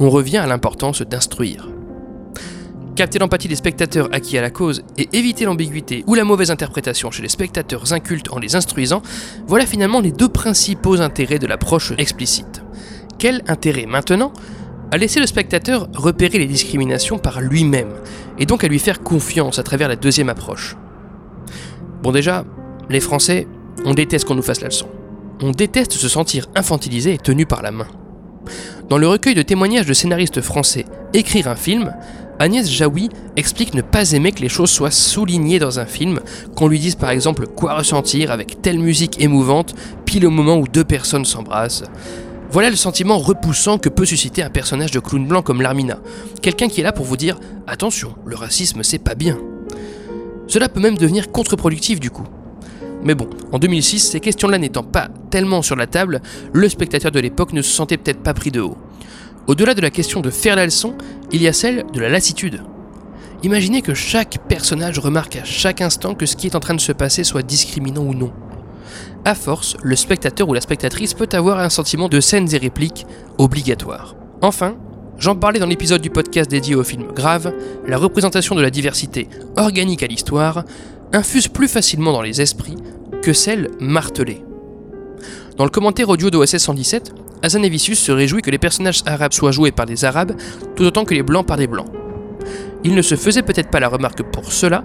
On 0.00 0.10
revient 0.10 0.38
à 0.38 0.46
l'importance 0.46 1.02
d'instruire. 1.02 1.68
Capter 2.98 3.20
l'empathie 3.20 3.46
des 3.46 3.54
spectateurs 3.54 4.08
acquis 4.10 4.38
à 4.38 4.42
la 4.42 4.50
cause 4.50 4.82
et 4.96 5.08
éviter 5.12 5.44
l'ambiguïté 5.44 6.02
ou 6.08 6.14
la 6.16 6.24
mauvaise 6.24 6.50
interprétation 6.50 7.12
chez 7.12 7.22
les 7.22 7.28
spectateurs 7.28 7.92
incultes 7.92 8.32
en 8.32 8.40
les 8.40 8.56
instruisant, 8.56 9.02
voilà 9.46 9.66
finalement 9.66 10.00
les 10.00 10.10
deux 10.10 10.28
principaux 10.28 11.00
intérêts 11.00 11.38
de 11.38 11.46
l'approche 11.46 11.92
explicite. 11.96 12.64
Quel 13.16 13.44
intérêt 13.46 13.86
maintenant 13.86 14.32
à 14.90 14.96
laisser 14.96 15.20
le 15.20 15.28
spectateur 15.28 15.88
repérer 15.94 16.40
les 16.40 16.48
discriminations 16.48 17.18
par 17.18 17.40
lui-même, 17.40 17.92
et 18.36 18.46
donc 18.46 18.64
à 18.64 18.68
lui 18.68 18.80
faire 18.80 19.00
confiance 19.00 19.60
à 19.60 19.62
travers 19.62 19.86
la 19.86 19.94
deuxième 19.94 20.28
approche? 20.28 20.76
Bon 22.02 22.10
déjà, 22.10 22.44
les 22.90 22.98
Français, 22.98 23.46
on 23.84 23.94
déteste 23.94 24.24
qu'on 24.24 24.34
nous 24.34 24.42
fasse 24.42 24.60
la 24.60 24.70
leçon. 24.70 24.88
On 25.40 25.52
déteste 25.52 25.92
se 25.92 26.08
sentir 26.08 26.46
infantilisé 26.56 27.14
et 27.14 27.18
tenu 27.18 27.46
par 27.46 27.62
la 27.62 27.70
main. 27.70 27.86
Dans 28.88 28.98
le 28.98 29.06
recueil 29.06 29.36
de 29.36 29.42
témoignages 29.42 29.86
de 29.86 29.94
scénaristes 29.94 30.40
français 30.40 30.84
Écrire 31.14 31.48
un 31.48 31.56
film, 31.56 31.94
Agnès 32.40 32.70
Jaoui 32.70 33.08
explique 33.36 33.74
ne 33.74 33.82
pas 33.82 34.12
aimer 34.12 34.30
que 34.30 34.40
les 34.40 34.48
choses 34.48 34.70
soient 34.70 34.92
soulignées 34.92 35.58
dans 35.58 35.80
un 35.80 35.86
film, 35.86 36.20
qu'on 36.54 36.68
lui 36.68 36.78
dise 36.78 36.94
par 36.94 37.10
exemple 37.10 37.48
quoi 37.48 37.74
ressentir 37.74 38.30
avec 38.30 38.62
telle 38.62 38.78
musique 38.78 39.20
émouvante, 39.20 39.74
pile 40.04 40.24
au 40.24 40.30
moment 40.30 40.56
où 40.56 40.68
deux 40.68 40.84
personnes 40.84 41.24
s'embrassent. 41.24 41.82
Voilà 42.50 42.70
le 42.70 42.76
sentiment 42.76 43.18
repoussant 43.18 43.78
que 43.78 43.88
peut 43.88 44.04
susciter 44.04 44.42
un 44.42 44.50
personnage 44.50 44.92
de 44.92 45.00
clown 45.00 45.26
blanc 45.26 45.42
comme 45.42 45.60
Larmina, 45.60 45.98
quelqu'un 46.40 46.68
qui 46.68 46.80
est 46.80 46.84
là 46.84 46.92
pour 46.92 47.06
vous 47.06 47.16
dire 47.16 47.40
attention, 47.66 48.14
le 48.24 48.36
racisme 48.36 48.84
c'est 48.84 48.98
pas 48.98 49.16
bien. 49.16 49.36
Cela 50.46 50.68
peut 50.68 50.80
même 50.80 50.96
devenir 50.96 51.32
contre-productif 51.32 51.98
du 51.98 52.10
coup. 52.10 52.26
Mais 53.02 53.14
bon, 53.14 53.28
en 53.52 53.58
2006, 53.58 54.10
ces 54.10 54.20
questions-là 54.20 54.58
n'étant 54.58 54.82
pas 54.82 55.08
tellement 55.30 55.62
sur 55.62 55.76
la 55.76 55.86
table, 55.86 56.20
le 56.52 56.68
spectateur 56.68 57.10
de 57.10 57.20
l'époque 57.20 57.52
ne 57.52 57.62
se 57.62 57.70
sentait 57.70 57.96
peut-être 57.96 58.22
pas 58.22 58.34
pris 58.34 58.50
de 58.50 58.60
haut. 58.60 58.76
Au-delà 59.48 59.74
de 59.74 59.80
la 59.80 59.90
question 59.90 60.20
de 60.20 60.30
faire 60.30 60.54
la 60.54 60.64
leçon, 60.64 60.94
il 61.32 61.42
y 61.42 61.48
a 61.48 61.52
celle 61.52 61.84
de 61.92 62.00
la 62.00 62.08
lassitude. 62.08 62.62
Imaginez 63.42 63.82
que 63.82 63.94
chaque 63.94 64.38
personnage 64.48 64.98
remarque 65.00 65.36
à 65.36 65.44
chaque 65.44 65.80
instant 65.80 66.14
que 66.14 66.26
ce 66.26 66.36
qui 66.36 66.46
est 66.46 66.54
en 66.54 66.60
train 66.60 66.74
de 66.74 66.80
se 66.80 66.92
passer 66.92 67.24
soit 67.24 67.42
discriminant 67.42 68.02
ou 68.02 68.14
non 68.14 68.32
à 69.24 69.34
force, 69.34 69.76
le 69.82 69.96
spectateur 69.96 70.48
ou 70.48 70.54
la 70.54 70.60
spectatrice 70.60 71.14
peut 71.14 71.28
avoir 71.32 71.58
un 71.58 71.68
sentiment 71.68 72.08
de 72.08 72.20
scènes 72.20 72.48
et 72.54 72.58
répliques 72.58 73.06
obligatoires. 73.36 74.14
Enfin, 74.40 74.76
j'en 75.18 75.34
parlais 75.34 75.58
dans 75.58 75.66
l'épisode 75.66 76.00
du 76.00 76.10
podcast 76.10 76.50
dédié 76.50 76.74
au 76.74 76.84
film 76.84 77.12
Grave, 77.12 77.52
la 77.86 77.98
représentation 77.98 78.54
de 78.54 78.62
la 78.62 78.70
diversité 78.70 79.28
organique 79.56 80.02
à 80.02 80.06
l'histoire 80.06 80.64
infuse 81.12 81.48
plus 81.48 81.68
facilement 81.68 82.12
dans 82.12 82.22
les 82.22 82.40
esprits 82.40 82.76
que 83.22 83.32
celle 83.32 83.70
martelée. 83.80 84.42
Dans 85.56 85.64
le 85.64 85.70
commentaire 85.70 86.08
audio 86.08 86.30
d'OSS 86.30 86.58
117, 86.58 87.12
Azanevicius 87.42 87.98
se 87.98 88.12
réjouit 88.12 88.42
que 88.42 88.50
les 88.50 88.58
personnages 88.58 89.02
arabes 89.06 89.32
soient 89.32 89.52
joués 89.52 89.72
par 89.72 89.86
des 89.86 90.04
arabes 90.04 90.32
tout 90.76 90.84
autant 90.84 91.04
que 91.04 91.14
les 91.14 91.22
blancs 91.22 91.46
par 91.46 91.56
des 91.56 91.66
blancs. 91.66 91.88
Il 92.84 92.94
ne 92.94 93.02
se 93.02 93.16
faisait 93.16 93.42
peut-être 93.42 93.70
pas 93.70 93.80
la 93.80 93.88
remarque 93.88 94.22
pour 94.22 94.52
cela, 94.52 94.84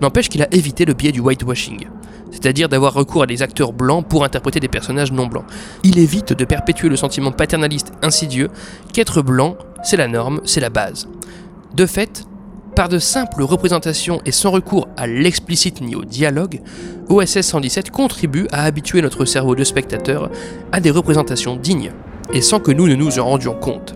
n'empêche 0.00 0.28
qu'il 0.28 0.42
a 0.42 0.52
évité 0.52 0.84
le 0.84 0.94
biais 0.94 1.12
du 1.12 1.20
whitewashing 1.20 1.86
c'est-à-dire 2.34 2.68
d'avoir 2.68 2.92
recours 2.92 3.22
à 3.22 3.26
des 3.26 3.42
acteurs 3.42 3.72
blancs 3.72 4.04
pour 4.06 4.24
interpréter 4.24 4.58
des 4.58 4.68
personnages 4.68 5.12
non 5.12 5.26
blancs. 5.26 5.44
Il 5.84 5.98
évite 5.98 6.32
de 6.32 6.44
perpétuer 6.44 6.88
le 6.88 6.96
sentiment 6.96 7.30
paternaliste 7.30 7.92
insidieux 8.02 8.48
qu'être 8.92 9.22
blanc, 9.22 9.56
c'est 9.84 9.96
la 9.96 10.08
norme, 10.08 10.40
c'est 10.44 10.60
la 10.60 10.68
base. 10.68 11.08
De 11.74 11.86
fait, 11.86 12.24
par 12.74 12.88
de 12.88 12.98
simples 12.98 13.42
représentations 13.42 14.20
et 14.26 14.32
sans 14.32 14.50
recours 14.50 14.88
à 14.96 15.06
l'explicite 15.06 15.80
ni 15.80 15.94
au 15.94 16.04
dialogue, 16.04 16.60
OSS 17.08 17.42
117 17.42 17.90
contribue 17.90 18.46
à 18.52 18.64
habituer 18.64 19.02
notre 19.02 19.24
cerveau 19.24 19.54
de 19.54 19.64
spectateur 19.64 20.30
à 20.72 20.80
des 20.80 20.90
représentations 20.90 21.56
dignes, 21.56 21.92
et 22.32 22.40
sans 22.40 22.60
que 22.60 22.72
nous 22.72 22.88
ne 22.88 22.94
nous 22.94 23.18
en 23.18 23.24
rendions 23.24 23.54
compte. 23.54 23.94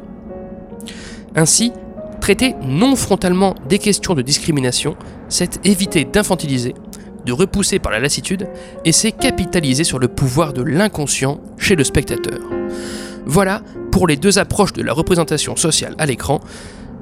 Ainsi, 1.35 1.73
traiter 2.21 2.55
non 2.63 2.95
frontalement 2.97 3.55
des 3.69 3.79
questions 3.79 4.15
de 4.15 4.23
discrimination, 4.23 4.97
c'est 5.29 5.65
éviter 5.67 6.05
d'infantiliser 6.05 6.75
de 7.29 7.33
repousser 7.33 7.79
par 7.79 7.93
la 7.93 8.01
lassitude, 8.01 8.49
et 8.87 8.93
c'est 8.93 9.13
capitaliser 9.13 9.85
sur 9.85 9.99
le 9.99 10.09
pouvoir 10.09 10.55
de 10.55 10.63
l'inconscient 10.63 11.41
chez 11.59 11.77
le 11.77 11.85
spectateur. 11.85 12.39
Voilà 13.27 13.61
pour 13.91 14.07
les 14.07 14.17
deux 14.17 14.39
approches 14.39 14.73
de 14.73 14.83
la 14.83 14.95
représentation 14.95 15.55
sociale 15.55 15.95
à 15.99 16.07
l'écran. 16.07 16.41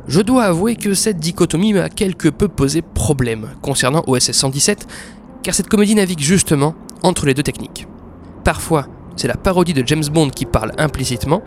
Je 0.09 0.21
dois 0.21 0.45
avouer 0.45 0.77
que 0.77 0.95
cette 0.95 1.19
dichotomie 1.19 1.73
m'a 1.73 1.89
quelque 1.89 2.29
peu 2.29 2.47
posé 2.47 2.81
problème 2.81 3.49
concernant 3.61 4.05
OSS 4.07 4.31
117, 4.31 4.87
car 5.43 5.53
cette 5.53 5.67
comédie 5.67 5.97
navigue 5.97 6.21
justement 6.21 6.77
entre 7.03 7.27
les 7.27 7.35
deux 7.35 7.43
techniques. 7.43 7.89
Parfois, 8.45 8.87
c'est 9.17 9.27
la 9.27 9.37
parodie 9.37 9.75
de 9.75 9.83
James 9.85 10.05
Bond 10.13 10.31
qui 10.31 10.47
parle 10.47 10.71
implicitement, 10.79 11.43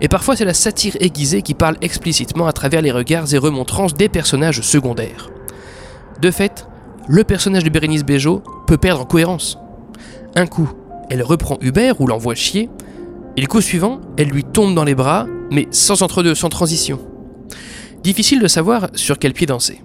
et 0.00 0.08
parfois 0.08 0.36
c'est 0.36 0.46
la 0.46 0.54
satire 0.54 0.96
aiguisée 1.00 1.42
qui 1.42 1.52
parle 1.52 1.76
explicitement 1.82 2.46
à 2.46 2.52
travers 2.52 2.80
les 2.80 2.92
regards 2.92 3.34
et 3.34 3.38
remontrances 3.38 3.92
des 3.92 4.08
personnages 4.08 4.62
secondaires. 4.62 5.28
De 6.22 6.30
fait, 6.30 6.66
le 7.08 7.24
personnage 7.24 7.64
de 7.64 7.70
Bérénice 7.70 8.04
Bejo 8.04 8.42
peut 8.66 8.78
perdre 8.78 9.02
en 9.02 9.06
cohérence. 9.06 9.58
Un 10.34 10.46
coup, 10.46 10.70
elle 11.10 11.22
reprend 11.22 11.58
Hubert 11.60 12.00
ou 12.00 12.06
l'envoie 12.06 12.34
chier, 12.34 12.70
et 13.36 13.42
le 13.42 13.46
coup 13.46 13.60
suivant, 13.60 14.00
elle 14.16 14.28
lui 14.28 14.44
tombe 14.44 14.74
dans 14.74 14.84
les 14.84 14.94
bras, 14.94 15.26
mais 15.50 15.68
sans 15.72 16.02
entre-deux, 16.02 16.34
sans 16.34 16.48
transition. 16.48 17.00
Difficile 18.02 18.40
de 18.40 18.48
savoir 18.48 18.90
sur 18.94 19.18
quel 19.18 19.32
pied 19.32 19.46
danser. 19.46 19.82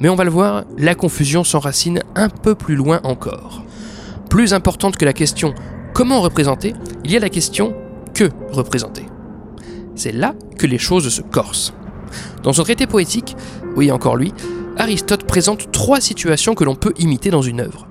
Mais 0.00 0.08
on 0.08 0.16
va 0.16 0.24
le 0.24 0.30
voir, 0.30 0.64
la 0.76 0.94
confusion 0.94 1.44
s'enracine 1.44 2.02
un 2.14 2.28
peu 2.28 2.54
plus 2.54 2.74
loin 2.74 3.00
encore. 3.04 3.62
Plus 4.28 4.52
importante 4.52 4.96
que 4.96 5.04
la 5.04 5.12
question 5.12 5.54
comment 5.94 6.20
représenter, 6.20 6.74
il 7.04 7.12
y 7.12 7.16
a 7.16 7.20
la 7.20 7.28
question 7.28 7.74
que 8.14 8.30
représenter. 8.50 9.04
C'est 9.94 10.12
là 10.12 10.34
que 10.58 10.66
les 10.66 10.78
choses 10.78 11.08
se 11.08 11.22
corsent. 11.22 11.72
Dans 12.42 12.52
son 12.52 12.64
traité 12.64 12.86
poétique, 12.86 13.36
oui 13.76 13.90
encore 13.90 14.16
lui, 14.16 14.32
Aristote 14.76 15.24
présente 15.24 15.70
trois 15.72 16.00
situations 16.00 16.54
que 16.54 16.64
l'on 16.64 16.74
peut 16.74 16.94
imiter 16.98 17.30
dans 17.30 17.42
une 17.42 17.60
œuvre. 17.60 17.86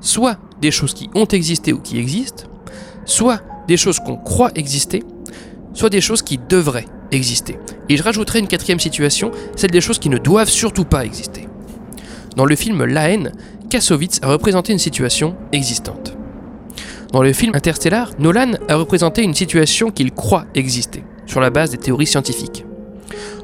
Soit 0.00 0.38
des 0.60 0.70
choses 0.70 0.94
qui 0.94 1.10
ont 1.14 1.26
existé 1.26 1.72
ou 1.72 1.78
qui 1.78 1.98
existent, 1.98 2.44
soit 3.04 3.40
des 3.68 3.76
choses 3.76 4.00
qu'on 4.00 4.16
croit 4.16 4.50
exister, 4.54 5.02
soit 5.74 5.90
des 5.90 6.00
choses 6.00 6.22
qui 6.22 6.38
devraient 6.38 6.86
exister. 7.12 7.58
Et 7.88 7.96
je 7.96 8.02
rajouterai 8.02 8.40
une 8.40 8.48
quatrième 8.48 8.80
situation, 8.80 9.30
celle 9.56 9.70
des 9.70 9.80
choses 9.80 9.98
qui 9.98 10.08
ne 10.08 10.18
doivent 10.18 10.48
surtout 10.48 10.84
pas 10.84 11.04
exister. 11.04 11.48
Dans 12.36 12.46
le 12.46 12.56
film 12.56 12.84
La 12.84 13.10
haine, 13.10 13.32
Kassovitz 13.70 14.20
a 14.22 14.28
représenté 14.28 14.72
une 14.72 14.78
situation 14.78 15.36
existante. 15.52 16.16
Dans 17.12 17.22
le 17.22 17.32
film 17.32 17.54
Interstellar, 17.54 18.10
Nolan 18.18 18.52
a 18.68 18.76
représenté 18.76 19.22
une 19.22 19.34
situation 19.34 19.90
qu'il 19.90 20.12
croit 20.12 20.46
exister, 20.54 21.04
sur 21.26 21.40
la 21.40 21.50
base 21.50 21.70
des 21.70 21.76
théories 21.76 22.06
scientifiques. 22.06 22.64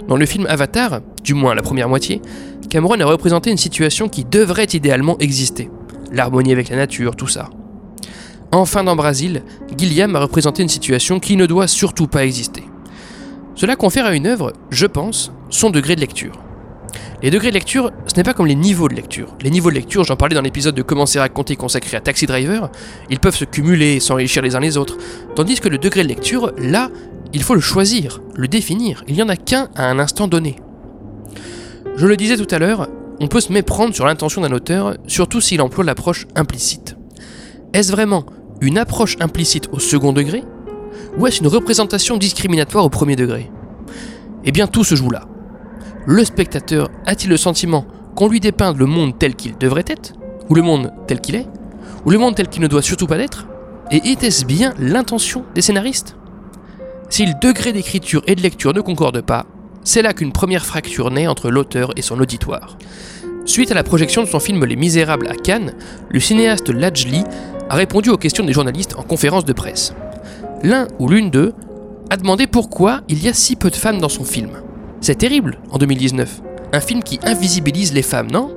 Dans 0.09 0.17
le 0.17 0.25
film 0.25 0.47
Avatar, 0.49 1.01
du 1.23 1.35
moins 1.35 1.55
la 1.55 1.61
première 1.61 1.89
moitié, 1.89 2.23
Cameron 2.71 2.99
a 3.01 3.05
représenté 3.05 3.51
une 3.51 3.59
situation 3.59 4.09
qui 4.09 4.25
devrait 4.25 4.69
idéalement 4.73 5.19
exister. 5.19 5.71
L'harmonie 6.11 6.53
avec 6.53 6.71
la 6.71 6.77
nature, 6.77 7.15
tout 7.15 7.29
ça. 7.29 7.51
Enfin 8.53 8.85
dans 8.85 8.97
Brasil, 8.97 9.43
Gilliam 9.77 10.17
a 10.17 10.21
représenté 10.21 10.63
une 10.63 10.71
situation 10.71 11.21
qui 11.21 11.37
ne 11.37 11.45
doit 11.45 11.69
surtout 11.69 12.07
pas 12.07 12.25
exister. 12.25 12.65
Cela 13.59 13.75
confère 13.75 14.07
à 14.07 14.15
une 14.15 14.29
œuvre, 14.29 14.53
je 14.71 14.87
pense, 14.87 15.33
son 15.51 15.71
degré 15.71 15.97
de 15.97 16.01
lecture. 16.01 16.45
Les 17.25 17.31
degrés 17.33 17.49
de 17.49 17.55
lecture, 17.55 17.91
ce 18.07 18.15
n'est 18.17 18.23
pas 18.23 18.33
comme 18.33 18.47
les 18.47 18.55
niveaux 18.55 18.89
de 18.89 18.95
lecture. 18.95 19.35
Les 19.43 19.51
niveaux 19.51 19.71
de 19.71 19.75
lecture, 19.75 20.05
j'en 20.05 20.15
parlais 20.15 20.37
dans 20.37 20.43
l'épisode 20.43 20.77
de 20.77 20.83
Comment 20.83 21.07
c'est 21.07 21.19
raconté 21.19 21.57
consacré 21.57 21.97
à 21.97 22.01
Taxi 22.01 22.27
Driver, 22.27 22.71
ils 23.11 23.19
peuvent 23.19 23.35
se 23.35 23.45
cumuler 23.45 23.95
et 23.95 24.01
s'enrichir 24.01 24.43
les 24.43 24.55
uns 24.55 24.61
les 24.61 24.77
autres. 24.77 24.97
Tandis 25.35 25.59
que 25.59 25.69
le 25.69 25.79
degré 25.79 26.05
de 26.05 26.09
lecture, 26.09 26.53
là, 26.57 26.89
il 27.33 27.43
faut 27.43 27.57
le 27.57 27.61
choisir, 27.61 28.21
le 28.37 28.47
définir. 28.47 29.03
Il 29.09 29.15
n'y 29.15 29.23
en 29.25 29.29
a 29.29 29.35
qu'un 29.35 29.71
à 29.75 29.91
un 29.91 29.99
instant 29.99 30.29
donné. 30.29 30.55
Je 31.97 32.07
le 32.07 32.17
disais 32.17 32.37
tout 32.37 32.55
à 32.55 32.61
l'heure, 32.61 32.87
on 33.19 33.27
peut 33.27 33.41
se 33.41 33.53
méprendre 33.53 33.93
sur 33.93 34.07
l'intention 34.07 34.41
d'un 34.41 34.53
auteur, 34.53 34.97
surtout 35.09 35.41
s'il 35.41 35.61
emploie 35.63 35.83
l'approche 35.83 36.29
implicite. 36.37 36.97
Est-ce 37.73 37.91
vraiment 37.91 38.25
une 38.61 38.79
approche 38.79 39.17
implicite 39.19 39.69
au 39.73 39.81
second 39.81 40.13
degré? 40.13 40.45
Ou 41.19 41.27
est-ce 41.27 41.41
une 41.41 41.49
représentation 41.49 42.17
discriminatoire 42.17 42.85
au 42.85 42.91
premier 42.91 43.17
degré? 43.17 43.51
Eh 44.45 44.53
bien 44.53 44.69
tout 44.69 44.85
se 44.85 44.95
joue 44.95 45.11
là. 45.11 45.27
Le 46.07 46.25
spectateur 46.25 46.91
a-t-il 47.07 47.29
le 47.29 47.37
sentiment 47.37 47.87
qu'on 48.15 48.29
lui 48.29 48.39
dépeint 48.39 48.73
le 48.73 48.87
monde 48.87 49.19
tel 49.19 49.35
qu'il 49.35 49.59
devrait 49.59 49.85
être? 49.89 50.13
Ou 50.49 50.55
le 50.55 50.63
monde 50.63 50.93
tel 51.09 51.21
qu'il 51.21 51.35
est? 51.35 51.47
Ou 52.05 52.11
le 52.11 52.19
monde 52.19 52.37
tel 52.37 52.49
qu'il 52.49 52.63
ne 52.63 52.69
doit 52.69 52.83
surtout 52.83 53.09
pas 53.09 53.19
être 53.19 53.49
Et 53.91 54.13
était-ce 54.13 54.45
bien 54.45 54.75
l'intention 54.79 55.45
des 55.57 55.61
scénaristes? 55.61 56.17
Si 57.11 57.27
le 57.27 57.33
degré 57.43 57.73
d'écriture 57.73 58.23
et 58.27 58.37
de 58.37 58.43
lecture 58.43 58.73
ne 58.73 58.81
concordent 58.81 59.21
pas, 59.23 59.47
c'est 59.83 60.03
là 60.03 60.13
qu'une 60.13 60.33
première 60.33 60.67
fracture 60.67 61.11
naît 61.11 61.27
entre 61.27 61.51
l'auteur 61.51 61.93
et 61.97 62.03
son 62.03 62.21
auditoire. 62.21 62.79
Suite 63.45 63.73
à 63.73 63.75
la 63.75 63.83
projection 63.83 64.23
de 64.23 64.29
son 64.29 64.39
film 64.39 64.65
Les 64.65 64.77
Misérables 64.77 65.27
à 65.27 65.35
Cannes, 65.35 65.75
le 66.11 66.21
cinéaste 66.21 66.69
Lajli 66.69 67.25
a 67.71 67.75
répondu 67.75 68.11
aux 68.11 68.19
questions 68.19 68.45
des 68.45 68.53
journalistes 68.53 68.95
en 68.97 69.03
conférence 69.03 69.47
de 69.47 69.53
presse. 69.53 69.95
L'un 70.63 70.89
ou 70.99 71.09
l'une 71.09 71.31
d'eux 71.31 71.55
a 72.11 72.17
demandé 72.17 72.47
pourquoi 72.47 73.03
il 73.09 73.23
y 73.23 73.29
a 73.29 73.33
si 73.33 73.55
peu 73.55 73.71
de 73.71 73.77
femmes 73.77 74.01
dans 74.01 74.09
son 74.09 74.25
film. 74.25 74.51
C'est 75.01 75.19
terrible 75.19 75.59
en 75.71 75.79
2019. 75.79 76.43
Un 76.73 76.81
film 76.81 77.03
qui 77.03 77.21
invisibilise 77.23 77.95
les 77.95 78.03
femmes, 78.03 78.31
non? 78.31 78.55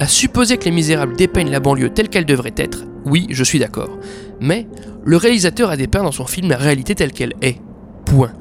À 0.00 0.08
supposer 0.08 0.58
que 0.58 0.64
Les 0.64 0.70
Misérables 0.70 1.16
dépeignent 1.16 1.50
la 1.50 1.60
banlieue 1.60 1.90
telle 1.90 2.08
qu'elle 2.08 2.26
devrait 2.26 2.54
être, 2.56 2.84
oui, 3.04 3.26
je 3.30 3.44
suis 3.44 3.58
d'accord. 3.58 3.98
Mais 4.40 4.66
le 5.04 5.16
réalisateur 5.16 5.70
a 5.70 5.76
dépeint 5.76 6.02
dans 6.02 6.12
son 6.12 6.26
film 6.26 6.48
la 6.48 6.56
réalité 6.56 6.94
telle 6.94 7.12
qu'elle 7.12 7.34
est. 7.40 7.60
Point. 8.04 8.32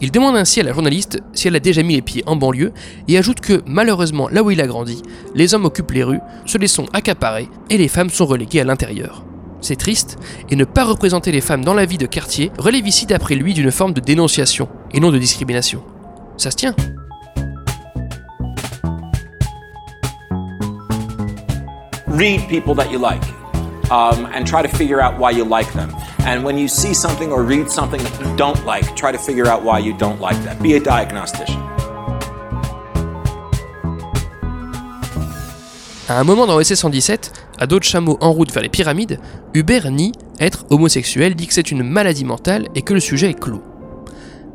Il 0.00 0.10
demande 0.10 0.36
ainsi 0.36 0.60
à 0.60 0.64
la 0.64 0.72
journaliste 0.72 1.20
si 1.32 1.48
elle 1.48 1.56
a 1.56 1.60
déjà 1.60 1.82
mis 1.82 1.94
les 1.94 2.02
pieds 2.02 2.24
en 2.26 2.36
banlieue 2.36 2.72
et 3.08 3.18
ajoute 3.18 3.40
que 3.40 3.62
malheureusement 3.66 4.28
là 4.28 4.42
où 4.42 4.50
il 4.50 4.60
a 4.60 4.66
grandi, 4.66 5.00
les 5.34 5.54
hommes 5.54 5.64
occupent 5.64 5.92
les 5.92 6.04
rues, 6.04 6.20
se 6.44 6.58
les 6.58 6.66
sont 6.66 6.86
accaparés 6.92 7.48
et 7.70 7.78
les 7.78 7.88
femmes 7.88 8.10
sont 8.10 8.26
reléguées 8.26 8.60
à 8.60 8.64
l'intérieur. 8.64 9.24
C'est 9.62 9.76
triste, 9.76 10.18
et 10.50 10.56
ne 10.56 10.64
pas 10.64 10.84
représenter 10.84 11.32
les 11.32 11.40
femmes 11.40 11.64
dans 11.64 11.74
la 11.74 11.86
vie 11.86 11.98
de 11.98 12.06
quartier 12.06 12.52
relève 12.58 12.86
ici 12.86 13.06
d'après 13.06 13.36
lui 13.36 13.54
d'une 13.54 13.70
forme 13.70 13.94
de 13.94 14.00
dénonciation 14.00 14.68
et 14.92 15.00
non 15.00 15.10
de 15.10 15.18
discrimination. 15.18 15.82
Ça 16.36 16.50
se 16.50 16.56
tient. 16.56 16.74
read 22.12 22.48
people 22.48 22.74
that 22.74 22.90
you 22.90 22.98
like 22.98 23.22
um, 23.90 24.26
and 24.26 24.46
try 24.46 24.62
to 24.62 24.68
figure 24.68 25.00
out 25.00 25.18
why 25.18 25.30
you 25.30 25.44
like 25.44 25.72
them. 25.72 25.90
And 26.20 26.44
when 26.44 26.56
you 26.56 26.68
see 26.68 26.94
something 26.94 27.32
or 27.32 27.42
read 27.42 27.70
something 27.70 28.00
that 28.02 28.20
you 28.20 28.36
don't 28.36 28.64
like, 28.64 28.94
try 28.94 29.12
to 29.12 29.18
figure 29.18 29.46
out 29.46 29.62
why 29.62 29.78
you 29.80 29.96
don't 29.96 30.20
like 30.20 30.36
that. 30.44 30.62
Be 30.62 30.74
a 30.74 30.80
diagnostician. 30.80 31.61
À 36.12 36.20
un 36.20 36.24
moment 36.24 36.46
dans 36.46 36.56
OSS 36.56 36.74
117, 36.74 37.32
à 37.58 37.66
d'autres 37.66 37.86
chameaux 37.86 38.18
en 38.20 38.32
route 38.32 38.52
vers 38.52 38.62
les 38.62 38.68
pyramides, 38.68 39.18
Hubert 39.54 39.90
nie 39.90 40.12
être 40.40 40.66
homosexuel, 40.68 41.34
dit 41.34 41.46
que 41.46 41.54
c'est 41.54 41.70
une 41.70 41.82
maladie 41.82 42.26
mentale 42.26 42.68
et 42.74 42.82
que 42.82 42.92
le 42.92 43.00
sujet 43.00 43.30
est 43.30 43.40
clos. 43.40 43.62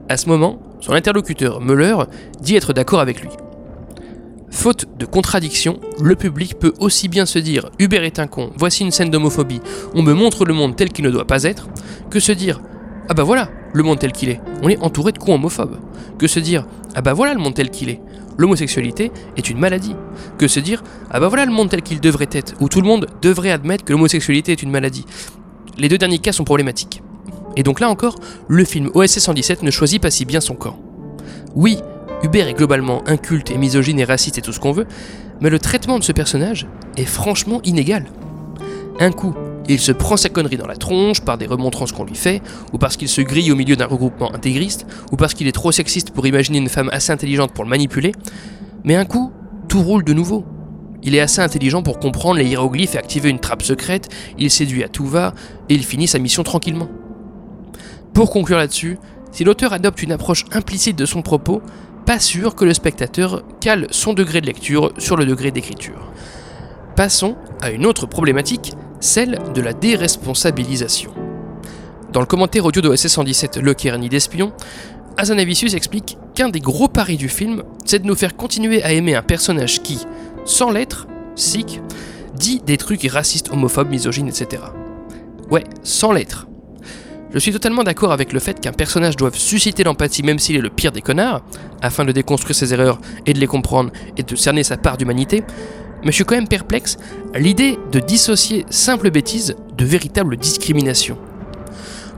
À 0.08 0.18
ce 0.18 0.30
moment, 0.30 0.60
son 0.82 0.94
interlocuteur 0.94 1.60
Muller 1.60 1.96
dit 2.42 2.56
être 2.56 2.74
d'accord 2.74 3.00
avec 3.00 3.22
lui. 3.22 3.30
Faute 4.52 4.86
de 5.00 5.08
contradiction, 5.08 5.80
le 6.00 6.16
public 6.16 6.60
peut 6.60 6.76
aussi 6.80 7.08
bien 7.08 7.26
se 7.26 7.40
dire 7.40 7.72
Hubert 7.80 8.04
est 8.04 8.20
un 8.20 8.28
con, 8.28 8.52
voici 8.56 8.84
une 8.84 8.92
scène 8.92 9.10
d'homophobie, 9.10 9.62
on 9.96 10.04
me 10.04 10.14
montre 10.14 10.46
le 10.46 10.54
monde 10.54 10.76
tel 10.76 10.92
qu'il 10.92 11.06
ne 11.06 11.10
doit 11.10 11.26
pas 11.26 11.42
être, 11.42 11.70
que 12.12 12.20
se 12.20 12.34
dire 12.34 12.62
Ah 13.10 13.16
bah 13.16 13.24
voilà, 13.24 13.50
le 13.74 13.82
monde 13.82 13.98
tel 13.98 14.12
qu'il 14.12 14.30
est, 14.30 14.42
on 14.62 14.70
est 14.70 14.78
entouré 14.78 15.12
de 15.12 15.18
cons 15.18 15.34
homophobes, 15.34 15.80
que 16.20 16.28
se 16.28 16.40
dire 16.40 16.68
Ah 16.94 17.02
bah 17.02 17.14
voilà 17.14 17.34
le 17.34 17.40
monde 17.40 17.56
tel 17.56 17.72
qu'il 17.72 17.90
est, 17.90 18.00
l'homosexualité 18.38 19.12
est 19.36 19.50
une 19.50 19.60
maladie, 19.60 19.96
que 20.38 20.48
se 20.48 20.60
dire 20.60 20.84
Ah 21.10 21.20
bah 21.20 21.28
voilà 21.28 21.46
le 21.46 21.52
monde 21.52 21.70
tel 21.70 21.82
qu'il 21.82 22.00
devrait 22.00 22.30
être, 22.32 22.54
où 22.60 22.70
tout 22.70 22.82
le 22.82 22.88
monde 22.88 23.08
devrait 23.22 23.52
admettre 23.52 23.84
que 23.84 23.94
l'homosexualité 23.94 24.52
est 24.52 24.64
une 24.64 24.72
maladie. 24.72 25.06
Les 25.78 25.90
deux 25.90 25.98
derniers 25.98 26.20
cas 26.20 26.32
sont 26.32 26.44
problématiques. 26.44 27.02
Et 27.56 27.64
donc 27.64 27.80
là 27.80 27.90
encore, 27.90 28.16
le 28.48 28.64
film 28.64 28.90
OSS 28.94 29.20
117 29.20 29.64
ne 29.64 29.72
choisit 29.72 30.02
pas 30.02 30.12
si 30.12 30.26
bien 30.26 30.42
son 30.42 30.56
camp. 30.56 30.80
Oui, 31.56 31.80
Hubert 32.24 32.48
est 32.48 32.54
globalement 32.54 33.04
inculte 33.08 33.52
et 33.52 33.58
misogyne 33.58 34.00
et 34.00 34.04
raciste 34.04 34.38
et 34.38 34.42
tout 34.42 34.54
ce 34.54 34.60
qu'on 34.60 34.72
veut, 34.72 34.88
mais 35.42 35.50
le 35.50 35.60
traitement 35.60 36.00
de 36.00 36.04
ce 36.04 36.12
personnage 36.12 36.68
est 36.98 37.06
franchement 37.06 37.62
inégal. 37.64 38.06
Un 39.00 39.12
coup, 39.12 39.36
il 39.68 39.80
se 39.80 39.92
prend 39.92 40.18
sa 40.18 40.30
connerie 40.30 40.58
dans 40.58 40.68
la 40.68 40.76
tronche 40.76 41.22
par 41.22 41.38
des 41.38 41.46
remontrances 41.46 41.92
qu'on 41.92 42.06
lui 42.06 42.16
fait, 42.16 42.42
ou 42.74 42.78
parce 42.78 42.98
qu'il 42.98 43.10
se 43.10 43.22
grille 43.22 43.52
au 43.52 43.56
milieu 43.56 43.76
d'un 43.76 43.86
regroupement 43.86 44.34
intégriste, 44.34 44.86
ou 45.12 45.16
parce 45.16 45.34
qu'il 45.34 45.48
est 45.48 45.52
trop 45.52 45.72
sexiste 45.72 46.12
pour 46.12 46.26
imaginer 46.28 46.58
une 46.58 46.70
femme 46.70 46.90
assez 46.92 47.12
intelligente 47.12 47.52
pour 47.54 47.64
le 47.64 47.70
manipuler, 47.70 48.14
mais 48.84 48.96
un 48.96 49.06
coup, 49.06 49.32
tout 49.68 49.82
roule 49.82 50.04
de 50.04 50.14
nouveau. 50.14 50.46
Il 51.04 51.16
est 51.16 51.20
assez 51.20 51.42
intelligent 51.42 51.84
pour 51.84 52.00
comprendre 52.00 52.40
les 52.40 52.46
hiéroglyphes 52.46 52.96
et 52.96 52.98
activer 52.98 53.30
une 53.30 53.40
trappe 53.40 53.62
secrète, 53.62 54.10
il 54.38 54.50
séduit 54.50 54.84
à 54.84 54.90
tout 54.90 55.06
va, 55.06 55.34
et 55.70 55.76
il 55.76 55.84
finit 55.84 56.08
sa 56.08 56.20
mission 56.20 56.44
tranquillement. 56.44 56.90
Pour 58.14 58.32
conclure 58.32 58.58
là-dessus, 58.58 58.98
si 59.32 59.44
l'auteur 59.44 59.74
adopte 59.74 60.02
une 60.02 60.12
approche 60.12 60.46
implicite 60.54 60.98
de 60.98 61.06
son 61.06 61.22
propos, 61.22 61.62
pas 62.06 62.20
sûr 62.20 62.56
que 62.56 62.66
le 62.66 62.74
spectateur 62.74 63.44
cale 63.60 63.88
son 63.92 64.14
degré 64.14 64.40
de 64.40 64.46
lecture 64.46 64.94
sur 64.98 65.18
le 65.18 65.26
degré 65.26 65.52
d'écriture. 65.52 66.12
Passons 66.96 67.36
à 67.62 67.70
une 67.70 67.86
autre 67.86 68.08
problématique, 68.08 68.74
celle 69.00 69.40
de 69.54 69.62
la 69.62 69.74
déresponsabilisation. 69.74 71.12
Dans 72.12 72.20
le 72.20 72.26
commentaire 72.26 72.66
audio 72.66 72.82
de 72.82 72.90
OSS 72.90 73.08
117 73.08 73.58
Le 73.58 73.74
Kerny 73.74 74.10
d'Espion, 74.10 74.54
Azanavicius 75.18 75.74
explique 75.74 76.18
qu'un 76.36 76.50
des 76.50 76.60
gros 76.60 76.88
paris 76.88 77.18
du 77.18 77.30
film, 77.30 77.64
c'est 77.86 78.00
de 78.00 78.08
nous 78.08 78.16
faire 78.16 78.36
continuer 78.36 78.84
à 78.84 78.94
aimer 78.94 79.16
un 79.16 79.24
personnage 79.24 79.82
qui, 79.82 80.00
sans 80.46 80.72
l'être, 80.72 81.08
sick, 81.36 81.82
dit 82.36 82.62
des 82.66 82.78
trucs 82.78 83.04
racistes, 83.04 83.52
homophobes, 83.52 83.90
misogynes, 83.90 84.28
etc. 84.28 84.64
Ouais, 85.50 85.64
sans 85.84 86.12
l'être. 86.12 86.48
Je 87.34 87.40
suis 87.40 87.52
totalement 87.52 87.84
d'accord 87.84 88.14
avec 88.14 88.32
le 88.32 88.40
fait 88.40 88.60
qu'un 88.60 88.72
personnage 88.72 89.18
doive 89.18 89.36
susciter 89.36 89.84
l'empathie 89.84 90.24
même 90.24 90.40
s'il 90.40 90.56
est 90.56 90.62
le 90.62 90.70
pire 90.70 90.92
des 90.92 91.02
connards, 91.02 91.44
afin 91.82 92.06
de 92.06 92.12
déconstruire 92.12 92.56
ses 92.56 92.74
erreurs 92.74 93.00
et 93.26 93.34
de 93.34 93.40
les 93.40 93.48
comprendre 93.48 93.92
et 94.16 94.24
de 94.24 94.36
cerner 94.36 94.64
sa 94.64 94.78
part 94.78 94.98
d'humanité, 94.98 95.44
mais 96.04 96.12
je 96.12 96.16
suis 96.16 96.26
quand 96.26 96.36
même 96.36 96.48
perplexe 96.48 96.98
à 97.34 97.40
l'idée 97.40 97.78
de 97.92 98.00
dissocier 98.00 98.66
simple 98.70 99.12
bêtise 99.12 99.56
de 99.78 99.86
véritable 99.86 100.38
discrimination. 100.38 101.18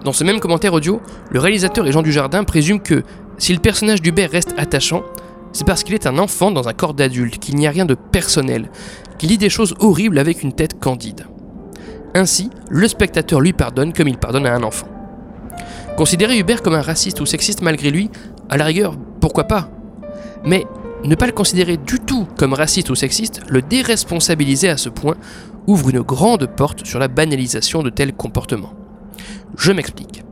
Dans 0.03 0.13
ce 0.13 0.23
même 0.23 0.39
commentaire 0.39 0.73
audio, 0.73 1.01
le 1.29 1.39
réalisateur 1.39 1.85
et 1.87 1.91
Jean 1.91 2.01
Dujardin 2.01 2.43
présument 2.43 2.79
que 2.79 3.03
si 3.37 3.53
le 3.53 3.59
personnage 3.59 4.01
d'Hubert 4.01 4.31
reste 4.31 4.53
attachant, 4.57 5.03
c'est 5.51 5.65
parce 5.65 5.83
qu'il 5.83 5.95
est 5.95 6.07
un 6.07 6.17
enfant 6.19 6.51
dans 6.51 6.67
un 6.67 6.73
corps 6.73 6.93
d'adulte, 6.93 7.39
qu'il 7.39 7.55
n'y 7.55 7.67
a 7.67 7.71
rien 7.71 7.85
de 7.85 7.95
personnel, 7.95 8.69
qu'il 9.17 9.29
dit 9.29 9.37
des 9.37 9.49
choses 9.49 9.75
horribles 9.79 10.19
avec 10.19 10.43
une 10.43 10.53
tête 10.53 10.79
candide. 10.79 11.25
Ainsi, 12.13 12.49
le 12.69 12.87
spectateur 12.87 13.41
lui 13.41 13.53
pardonne 13.53 13.93
comme 13.93 14.07
il 14.07 14.17
pardonne 14.17 14.45
à 14.45 14.53
un 14.53 14.63
enfant. 14.63 14.87
Considérer 15.97 16.37
Hubert 16.37 16.61
comme 16.61 16.75
un 16.75 16.81
raciste 16.81 17.19
ou 17.19 17.25
sexiste 17.25 17.61
malgré 17.61 17.91
lui, 17.91 18.09
à 18.49 18.57
la 18.57 18.65
rigueur, 18.65 18.95
pourquoi 19.19 19.45
pas? 19.45 19.69
Mais 20.45 20.65
ne 21.03 21.15
pas 21.15 21.25
le 21.25 21.31
considérer 21.31 21.77
du 21.77 21.99
tout 21.99 22.27
comme 22.37 22.53
raciste 22.53 22.89
ou 22.89 22.95
sexiste, 22.95 23.41
le 23.47 23.61
déresponsabiliser 23.61 24.69
à 24.69 24.77
ce 24.77 24.89
point, 24.89 25.15
ouvre 25.67 25.89
une 25.89 26.01
grande 26.01 26.47
porte 26.47 26.85
sur 26.85 26.99
la 26.99 27.07
banalisation 27.07 27.83
de 27.83 27.89
tels 27.89 28.13
comportements. 28.13 28.73
Je 29.57 29.71
m'explique. 29.71 30.23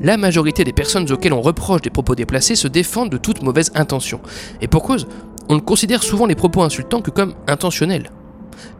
La 0.00 0.16
majorité 0.16 0.64
des 0.64 0.72
personnes 0.72 1.10
auxquelles 1.10 1.32
on 1.32 1.40
reproche 1.40 1.82
des 1.82 1.90
propos 1.90 2.14
déplacés 2.14 2.56
se 2.56 2.68
défendent 2.68 3.10
de 3.10 3.16
toute 3.16 3.42
mauvaise 3.42 3.70
intention. 3.74 4.20
Et 4.60 4.68
pour 4.68 4.82
cause, 4.82 5.06
on 5.48 5.54
ne 5.54 5.60
considère 5.60 6.02
souvent 6.02 6.26
les 6.26 6.34
propos 6.34 6.62
insultants 6.62 7.00
que 7.00 7.10
comme 7.10 7.34
intentionnels. 7.46 8.10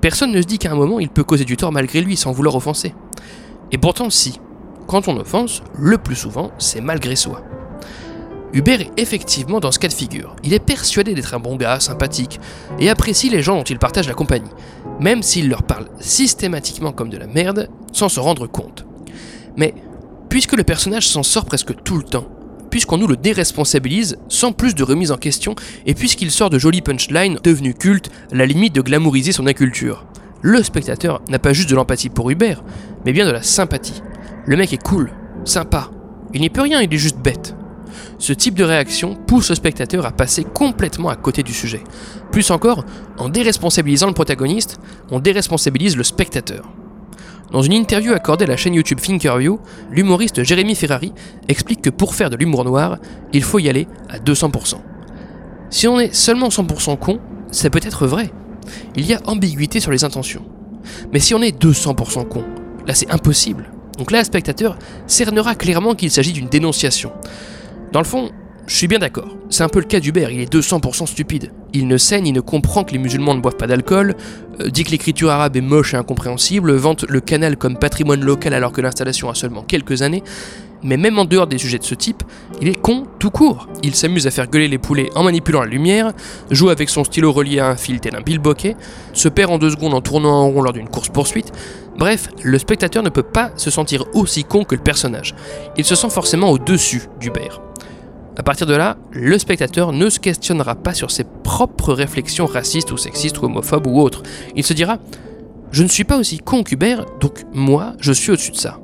Personne 0.01 0.33
ne 0.33 0.43
se 0.43 0.47
dit 0.47 0.59
qu'à 0.59 0.73
un 0.73 0.77
moment 0.77 1.01
il 1.01 1.09
peut 1.09 1.25
causer 1.25 1.45
du 1.45 1.57
tort 1.57 1.73
malgré 1.73 2.01
lui 2.01 2.17
sans 2.17 2.33
vouloir 2.33 2.57
offenser. 2.57 2.95
Et 3.73 3.79
pourtant 3.79 4.11
si, 4.11 4.41
quand 4.87 5.09
on 5.09 5.17
offense, 5.17 5.63
le 5.79 5.99
plus 5.99 6.17
souvent, 6.17 6.51
c'est 6.59 6.81
malgré 6.81 7.17
soi. 7.17 7.43
Hubert 8.55 8.81
est 8.81 8.93
effectivement 8.99 9.59
dans 9.59 9.73
ce 9.73 9.81
cas 9.81 9.89
de 9.89 9.93
figure. 9.93 10.37
Il 10.45 10.55
est 10.55 10.61
persuadé 10.61 11.13
d'être 11.13 11.35
un 11.35 11.41
bon 11.41 11.57
gars, 11.57 11.81
sympathique, 11.81 12.39
et 12.79 12.89
apprécie 12.89 13.29
les 13.29 13.43
gens 13.43 13.57
dont 13.57 13.65
il 13.65 13.81
partage 13.81 14.07
la 14.07 14.15
compagnie, 14.15 14.51
même 15.01 15.25
s'il 15.25 15.49
leur 15.49 15.65
parle 15.65 15.89
systématiquement 15.99 16.93
comme 16.93 17.11
de 17.11 17.19
la 17.19 17.27
merde, 17.27 17.69
sans 17.93 18.09
se 18.09 18.21
rendre 18.21 18.47
compte. 18.47 18.87
Mais, 19.57 19.75
puisque 20.29 20.53
le 20.53 20.63
personnage 20.63 21.09
s'en 21.09 21.25
sort 21.25 21.47
presque 21.47 21.75
tout 21.83 21.97
le 21.97 22.05
temps, 22.05 22.29
puisqu'on 22.71 22.97
nous 22.97 23.09
le 23.09 23.17
déresponsabilise 23.17 24.19
sans 24.29 24.53
plus 24.53 24.77
de 24.77 24.85
remise 24.85 25.11
en 25.11 25.17
question, 25.17 25.57
et 25.85 25.95
puisqu'il 25.95 26.31
sort 26.31 26.51
de 26.51 26.59
jolis 26.59 26.81
punchlines 26.81 27.41
devenus 27.43 27.75
cultes, 27.77 28.11
à 28.31 28.37
la 28.37 28.47
limite 28.47 28.75
de 28.75 28.83
glamouriser 28.83 29.33
son 29.33 29.49
inculture, 29.49 30.07
le 30.43 30.63
spectateur 30.63 31.23
n'a 31.29 31.41
pas 31.41 31.53
juste 31.53 31.71
de 31.71 31.75
l'empathie 31.75 32.09
pour 32.09 32.31
Hubert, 32.31 32.63
mais 33.05 33.13
bien 33.13 33.27
de 33.27 33.33
la 33.33 33.43
sympathie. 33.43 34.01
Le 34.47 34.57
mec 34.57 34.73
est 34.73 34.83
cool, 34.83 35.11
sympa. 35.45 35.91
Il 36.35 36.41
n'y 36.41 36.51
peut 36.51 36.63
rien, 36.63 36.81
il 36.83 36.95
est 36.95 36.99
juste 36.99 37.19
bête. 37.19 37.57
Ce 38.19 38.33
type 38.33 38.55
de 38.55 38.65
réaction 38.65 39.15
pousse 39.15 39.51
le 39.51 39.55
spectateur 39.55 40.07
à 40.07 40.13
passer 40.13 40.45
complètement 40.45 41.09
à 41.09 41.17
côté 41.17 41.43
du 41.43 41.53
sujet. 41.53 41.83
Plus 42.31 42.51
encore, 42.51 42.85
en 43.19 43.29
déresponsabilisant 43.29 44.07
le 44.07 44.13
protagoniste, 44.13 44.79
on 45.11 45.21
déresponsabilise 45.21 45.97
le 45.97 46.05
spectateur. 46.05 46.71
Dans 47.51 47.63
une 47.63 47.73
interview 47.73 48.13
accordée 48.13 48.45
à 48.45 48.49
la 48.49 48.57
chaîne 48.57 48.75
YouTube 48.75 49.01
Thinkerview, 49.01 49.61
l'humoriste 49.91 50.43
Jérémy 50.43 50.75
Ferrari 50.75 51.13
explique 51.49 51.83
que 51.83 51.91
pour 51.91 52.15
faire 52.15 52.31
de 52.31 52.37
l'humour 52.37 52.65
noir, 52.65 52.99
il 53.33 53.43
faut 53.43 53.59
y 53.59 53.69
aller 53.69 53.87
à 54.09 54.19
200%. 54.19 54.75
Si 55.71 55.87
on 55.87 56.01
est 56.01 56.15
seulement 56.15 56.49
100% 56.49 56.99
con, 56.99 57.21
ça 57.51 57.71
peut 57.71 57.81
être 57.83 58.07
vrai. 58.07 58.31
Il 58.97 59.07
y 59.07 59.15
a 59.15 59.21
ambiguïté 59.27 59.81
sur 59.81 59.91
les 59.91 60.05
intentions. 60.05 60.45
Mais 61.13 61.21
si 61.21 61.35
on 61.35 61.43
est 61.43 61.57
200% 61.57 62.29
con, 62.29 62.45
là 62.87 62.95
c'est 62.95 63.11
impossible. 63.11 63.71
Donc 63.99 64.11
là, 64.11 64.19
le 64.19 64.25
spectateur 64.25 64.77
cernera 65.07 65.55
clairement 65.55 65.95
qu'il 65.95 66.11
s'agit 66.11 66.33
d'une 66.33 66.49
dénonciation. 66.49 67.13
Dans 67.95 68.01
le 68.01 68.07
fond, 68.07 68.33
je 68.67 68.75
suis 68.75 68.89
bien 68.89 68.99
d'accord. 68.99 69.37
C'est 69.51 69.63
un 69.63 69.69
peu 69.69 69.79
le 69.79 69.85
cas 69.85 70.01
d'Hubert, 70.01 70.29
il 70.33 70.41
est 70.41 70.53
200% 70.53 71.07
stupide. 71.07 71.53
Il 71.73 71.87
ne 71.87 71.97
saigne, 71.97 72.27
il 72.27 72.33
ne 72.33 72.41
comprend 72.41 72.83
que 72.83 72.91
les 72.91 72.99
musulmans 72.99 73.35
ne 73.35 73.41
boivent 73.41 73.57
pas 73.57 73.69
d'alcool, 73.69 74.17
euh, 74.61 74.69
dit 74.69 74.83
que 74.83 74.91
l'écriture 74.91 75.31
arabe 75.31 75.55
est 75.55 75.61
moche 75.61 75.95
et 75.95 75.97
incompréhensible, 75.97 76.73
vante 76.73 77.05
le 77.09 77.21
canal 77.21 77.57
comme 77.57 77.79
patrimoine 77.79 78.25
local 78.25 78.53
alors 78.53 78.73
que 78.73 78.81
l'installation 78.81 79.31
a 79.31 79.37
seulement 79.37 79.63
quelques 79.63 80.03
années. 80.03 80.25
Mais 80.83 80.97
même 80.97 81.21
en 81.21 81.25
dehors 81.25 81.47
des 81.47 81.57
sujets 81.57 81.79
de 81.79 81.85
ce 81.85 81.95
type, 81.95 82.25
il 82.61 82.67
est 82.67 82.75
con 82.75 83.05
tout 83.21 83.31
court. 83.31 83.69
Il 83.85 83.95
s'amuse 83.95 84.27
à 84.27 84.33
faire 84.33 84.49
gueuler 84.49 84.67
les 84.67 84.79
poulets 84.79 85.11
en 85.15 85.23
manipulant 85.23 85.61
la 85.61 85.69
lumière, 85.69 86.13
joue 86.51 86.71
avec 86.71 86.91
son 86.91 87.05
stylo 87.05 87.31
relié 87.31 87.61
à 87.61 87.69
un 87.69 87.77
fil 87.77 88.01
tel 88.01 88.17
un 88.17 88.23
billboquet, 88.23 88.75
se 89.13 89.29
perd 89.29 89.53
en 89.53 89.59
deux 89.59 89.71
secondes 89.71 89.95
en 89.95 90.01
tournant 90.01 90.43
en 90.43 90.51
rond 90.51 90.63
lors 90.63 90.73
d'une 90.73 90.89
course-poursuite, 90.89 91.53
Bref, 91.97 92.29
le 92.43 92.59
spectateur 92.59 93.05
ne 93.05 93.09
peut 93.09 93.23
pas 93.23 93.53
se 93.55 93.71
sentir 93.71 94.05
aussi 94.15 94.43
con 94.43 94.65
que 94.65 94.75
le 94.75 94.83
personnage. 94.83 95.35
Il 95.77 95.85
se 95.85 95.95
sent 95.95 96.11
forcément 96.11 96.51
au-dessus 96.51 97.03
d'Hubert. 97.21 97.61
À 98.37 98.43
partir 98.43 98.67
de 98.67 98.75
là, 98.75 98.97
le 99.13 99.39
spectateur 99.39 99.93
ne 99.93 100.11
se 100.11 100.19
questionnera 100.19 100.75
pas 100.75 100.93
sur 100.93 101.11
ses 101.11 101.25
propres 101.25 101.93
réflexions 101.93 102.47
racistes 102.47 102.91
ou 102.91 102.97
sexistes 102.97 103.41
ou 103.41 103.45
homophobes 103.45 103.87
ou 103.87 104.01
autres. 104.01 104.23
Il 104.57 104.65
se 104.65 104.73
dira 104.73 104.99
Je 105.71 105.85
ne 105.85 105.89
suis 105.89 106.05
pas 106.05 106.17
aussi 106.17 106.39
con 106.39 106.65
qu'Hubert, 106.65 107.05
donc 107.21 107.45
moi, 107.53 107.95
je 108.01 108.13
suis 108.13 108.33
au-dessus 108.33 108.51
de 108.51 108.57
ça. 108.57 108.81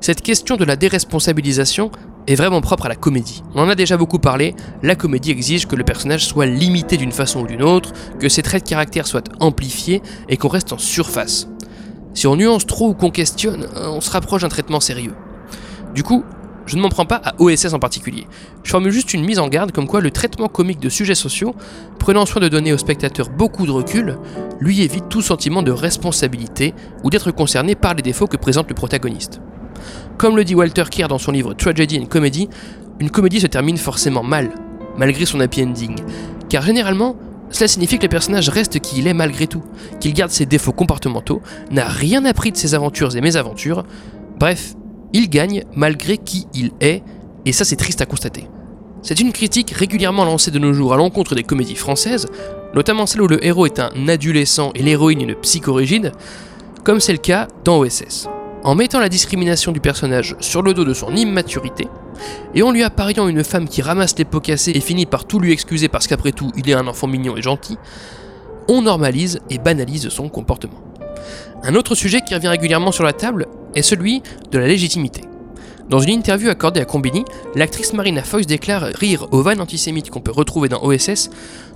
Cette 0.00 0.22
question 0.22 0.56
de 0.56 0.64
la 0.64 0.76
déresponsabilisation 0.76 1.92
est 2.26 2.34
vraiment 2.34 2.60
propre 2.60 2.86
à 2.86 2.88
la 2.88 2.96
comédie. 2.96 3.42
On 3.54 3.62
en 3.62 3.68
a 3.68 3.74
déjà 3.74 3.96
beaucoup 3.96 4.18
parlé, 4.18 4.54
la 4.82 4.96
comédie 4.96 5.30
exige 5.30 5.66
que 5.66 5.76
le 5.76 5.84
personnage 5.84 6.26
soit 6.26 6.46
limité 6.46 6.96
d'une 6.96 7.12
façon 7.12 7.40
ou 7.40 7.46
d'une 7.46 7.62
autre, 7.62 7.92
que 8.18 8.28
ses 8.28 8.42
traits 8.42 8.64
de 8.64 8.68
caractère 8.68 9.06
soient 9.06 9.22
amplifiés 9.40 10.02
et 10.28 10.36
qu'on 10.36 10.48
reste 10.48 10.72
en 10.72 10.78
surface. 10.78 11.48
Si 12.14 12.26
on 12.26 12.36
nuance 12.36 12.66
trop 12.66 12.88
ou 12.88 12.94
qu'on 12.94 13.10
questionne, 13.10 13.68
on 13.76 14.00
se 14.00 14.10
rapproche 14.10 14.42
d'un 14.42 14.48
traitement 14.48 14.80
sérieux. 14.80 15.14
Du 15.94 16.02
coup, 16.02 16.24
je 16.68 16.76
ne 16.76 16.82
m'en 16.82 16.90
prends 16.90 17.06
pas 17.06 17.20
à 17.24 17.34
OSS 17.38 17.72
en 17.72 17.78
particulier. 17.78 18.26
Je 18.62 18.70
formule 18.70 18.92
juste 18.92 19.14
une 19.14 19.24
mise 19.24 19.38
en 19.38 19.48
garde 19.48 19.72
comme 19.72 19.86
quoi 19.86 20.00
le 20.00 20.10
traitement 20.10 20.48
comique 20.48 20.80
de 20.80 20.88
sujets 20.88 21.14
sociaux, 21.14 21.54
prenant 21.98 22.26
soin 22.26 22.42
de 22.42 22.48
donner 22.48 22.72
au 22.72 22.78
spectateur 22.78 23.30
beaucoup 23.30 23.66
de 23.66 23.70
recul, 23.70 24.18
lui 24.60 24.82
évite 24.82 25.08
tout 25.08 25.22
sentiment 25.22 25.62
de 25.62 25.72
responsabilité 25.72 26.74
ou 27.02 27.10
d'être 27.10 27.30
concerné 27.30 27.74
par 27.74 27.94
les 27.94 28.02
défauts 28.02 28.26
que 28.26 28.36
présente 28.36 28.68
le 28.68 28.74
protagoniste. 28.74 29.40
Comme 30.18 30.36
le 30.36 30.44
dit 30.44 30.54
Walter 30.54 30.84
Kear 30.90 31.08
dans 31.08 31.18
son 31.18 31.32
livre 31.32 31.54
Tragedy 31.54 31.98
and 32.00 32.06
Comedy, 32.06 32.48
une 33.00 33.10
comédie 33.10 33.40
se 33.40 33.46
termine 33.46 33.78
forcément 33.78 34.22
mal, 34.22 34.50
malgré 34.98 35.24
son 35.24 35.40
happy 35.40 35.62
ending. 35.62 35.96
Car 36.50 36.62
généralement, 36.62 37.16
cela 37.50 37.68
signifie 37.68 37.96
que 37.96 38.02
le 38.02 38.08
personnage 38.08 38.50
reste 38.50 38.78
qui 38.80 38.98
il 38.98 39.06
est 39.06 39.14
malgré 39.14 39.46
tout, 39.46 39.62
qu'il 40.00 40.12
garde 40.12 40.30
ses 40.30 40.44
défauts 40.44 40.72
comportementaux, 40.72 41.40
n'a 41.70 41.86
rien 41.86 42.24
appris 42.26 42.52
de 42.52 42.56
ses 42.56 42.74
aventures 42.74 43.16
et 43.16 43.20
mésaventures, 43.22 43.84
bref, 44.38 44.74
il 45.12 45.30
gagne 45.30 45.64
malgré 45.74 46.18
qui 46.18 46.46
il 46.54 46.72
est, 46.80 47.02
et 47.44 47.52
ça 47.52 47.64
c'est 47.64 47.76
triste 47.76 48.00
à 48.00 48.06
constater. 48.06 48.48
C'est 49.02 49.20
une 49.20 49.32
critique 49.32 49.70
régulièrement 49.70 50.24
lancée 50.24 50.50
de 50.50 50.58
nos 50.58 50.72
jours 50.72 50.92
à 50.92 50.96
l'encontre 50.96 51.34
des 51.34 51.44
comédies 51.44 51.76
françaises, 51.76 52.26
notamment 52.74 53.06
celle 53.06 53.22
où 53.22 53.28
le 53.28 53.44
héros 53.44 53.66
est 53.66 53.78
un 53.78 54.08
adolescent 54.08 54.72
et 54.74 54.82
l'héroïne 54.82 55.22
une 55.22 55.34
psychorigide, 55.36 56.12
comme 56.84 57.00
c'est 57.00 57.12
le 57.12 57.18
cas 57.18 57.48
dans 57.64 57.78
OSS. 57.78 58.28
En 58.64 58.74
mettant 58.74 58.98
la 58.98 59.08
discrimination 59.08 59.70
du 59.70 59.80
personnage 59.80 60.36
sur 60.40 60.62
le 60.62 60.74
dos 60.74 60.84
de 60.84 60.94
son 60.94 61.14
immaturité, 61.14 61.86
et 62.54 62.62
en 62.62 62.72
lui 62.72 62.82
appariant 62.82 63.28
une 63.28 63.44
femme 63.44 63.68
qui 63.68 63.82
ramasse 63.82 64.18
les 64.18 64.24
pots 64.24 64.40
cassés 64.40 64.72
et 64.74 64.80
finit 64.80 65.06
par 65.06 65.24
tout 65.24 65.38
lui 65.38 65.52
excuser 65.52 65.88
parce 65.88 66.08
qu'après 66.08 66.32
tout 66.32 66.50
il 66.56 66.68
est 66.68 66.74
un 66.74 66.88
enfant 66.88 67.06
mignon 67.06 67.36
et 67.36 67.42
gentil, 67.42 67.78
on 68.68 68.82
normalise 68.82 69.38
et 69.48 69.58
banalise 69.58 70.08
son 70.08 70.28
comportement. 70.28 70.82
Un 71.62 71.74
autre 71.74 71.94
sujet 71.94 72.20
qui 72.20 72.34
revient 72.34 72.48
régulièrement 72.48 72.92
sur 72.92 73.04
la 73.04 73.12
table 73.12 73.46
est 73.74 73.82
celui 73.82 74.22
de 74.50 74.58
la 74.58 74.66
légitimité. 74.66 75.22
Dans 75.88 76.00
une 76.00 76.10
interview 76.10 76.50
accordée 76.50 76.80
à 76.80 76.84
Combini, 76.84 77.24
l'actrice 77.54 77.94
Marina 77.94 78.22
Foïs 78.22 78.46
déclare 78.46 78.90
rire 78.94 79.26
aux 79.30 79.42
vannes 79.42 79.60
antisémites 79.60 80.10
qu'on 80.10 80.20
peut 80.20 80.32
retrouver 80.32 80.68
dans 80.68 80.82
OSS, 80.82 81.30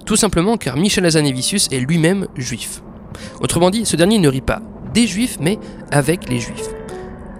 tout 0.04 0.16
simplement 0.16 0.58
car 0.58 0.76
Michel 0.76 1.06
Azanavicius 1.06 1.68
est 1.72 1.80
lui-même 1.80 2.26
juif. 2.36 2.82
Autrement 3.40 3.70
dit, 3.70 3.86
ce 3.86 3.96
dernier 3.96 4.18
ne 4.18 4.28
rit 4.28 4.42
pas 4.42 4.60
des 4.92 5.06
juifs, 5.06 5.38
mais 5.40 5.58
avec 5.90 6.28
les 6.28 6.40
juifs. 6.40 6.68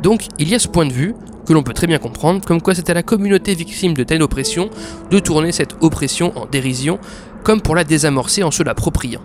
Donc 0.03 0.27
il 0.39 0.49
y 0.49 0.55
a 0.55 0.59
ce 0.59 0.69
point 0.69 0.87
de 0.87 0.93
vue, 0.93 1.15
que 1.47 1.53
l'on 1.53 1.63
peut 1.63 1.75
très 1.75 1.87
bien 1.87 1.99
comprendre, 1.99 2.45
comme 2.45 2.63
quoi 2.63 2.75
c'est 2.75 2.89
à 2.89 2.95
la 2.95 3.03
communauté 3.03 3.55
victime 3.55 3.95
de 3.95 4.05
telle 4.05 4.23
oppression 4.23 4.71
de 5.11 5.19
tourner 5.19 5.53
cette 5.53 5.77
oppression 5.81 6.33
en 6.39 6.47
dérision, 6.47 6.99
comme 7.43 7.61
pour 7.61 7.75
la 7.75 7.85
désamorcer 7.85 8.43
en 8.43 8.51
se 8.51 8.63
l'appropriant. 8.63 9.21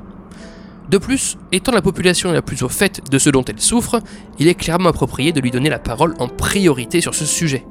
De 0.90 0.98
plus, 0.98 1.38
étant 1.52 1.74
la 1.74 1.82
population 1.82 2.32
la 2.32 2.42
plus 2.42 2.64
au 2.64 2.70
fait 2.70 3.02
de 3.12 3.18
ce 3.18 3.30
dont 3.30 3.44
elle 3.44 3.60
souffre, 3.60 4.00
il 4.40 4.48
est 4.48 4.56
clairement 4.56 4.90
approprié 4.90 5.34
de 5.34 5.42
lui 5.42 5.52
donner 5.52 5.70
la 5.70 5.80
parole 5.80 6.14
en 6.20 6.30
priorité 6.30 7.02
sur 7.02 7.14
ce 7.14 7.26
sujet. 7.26 7.66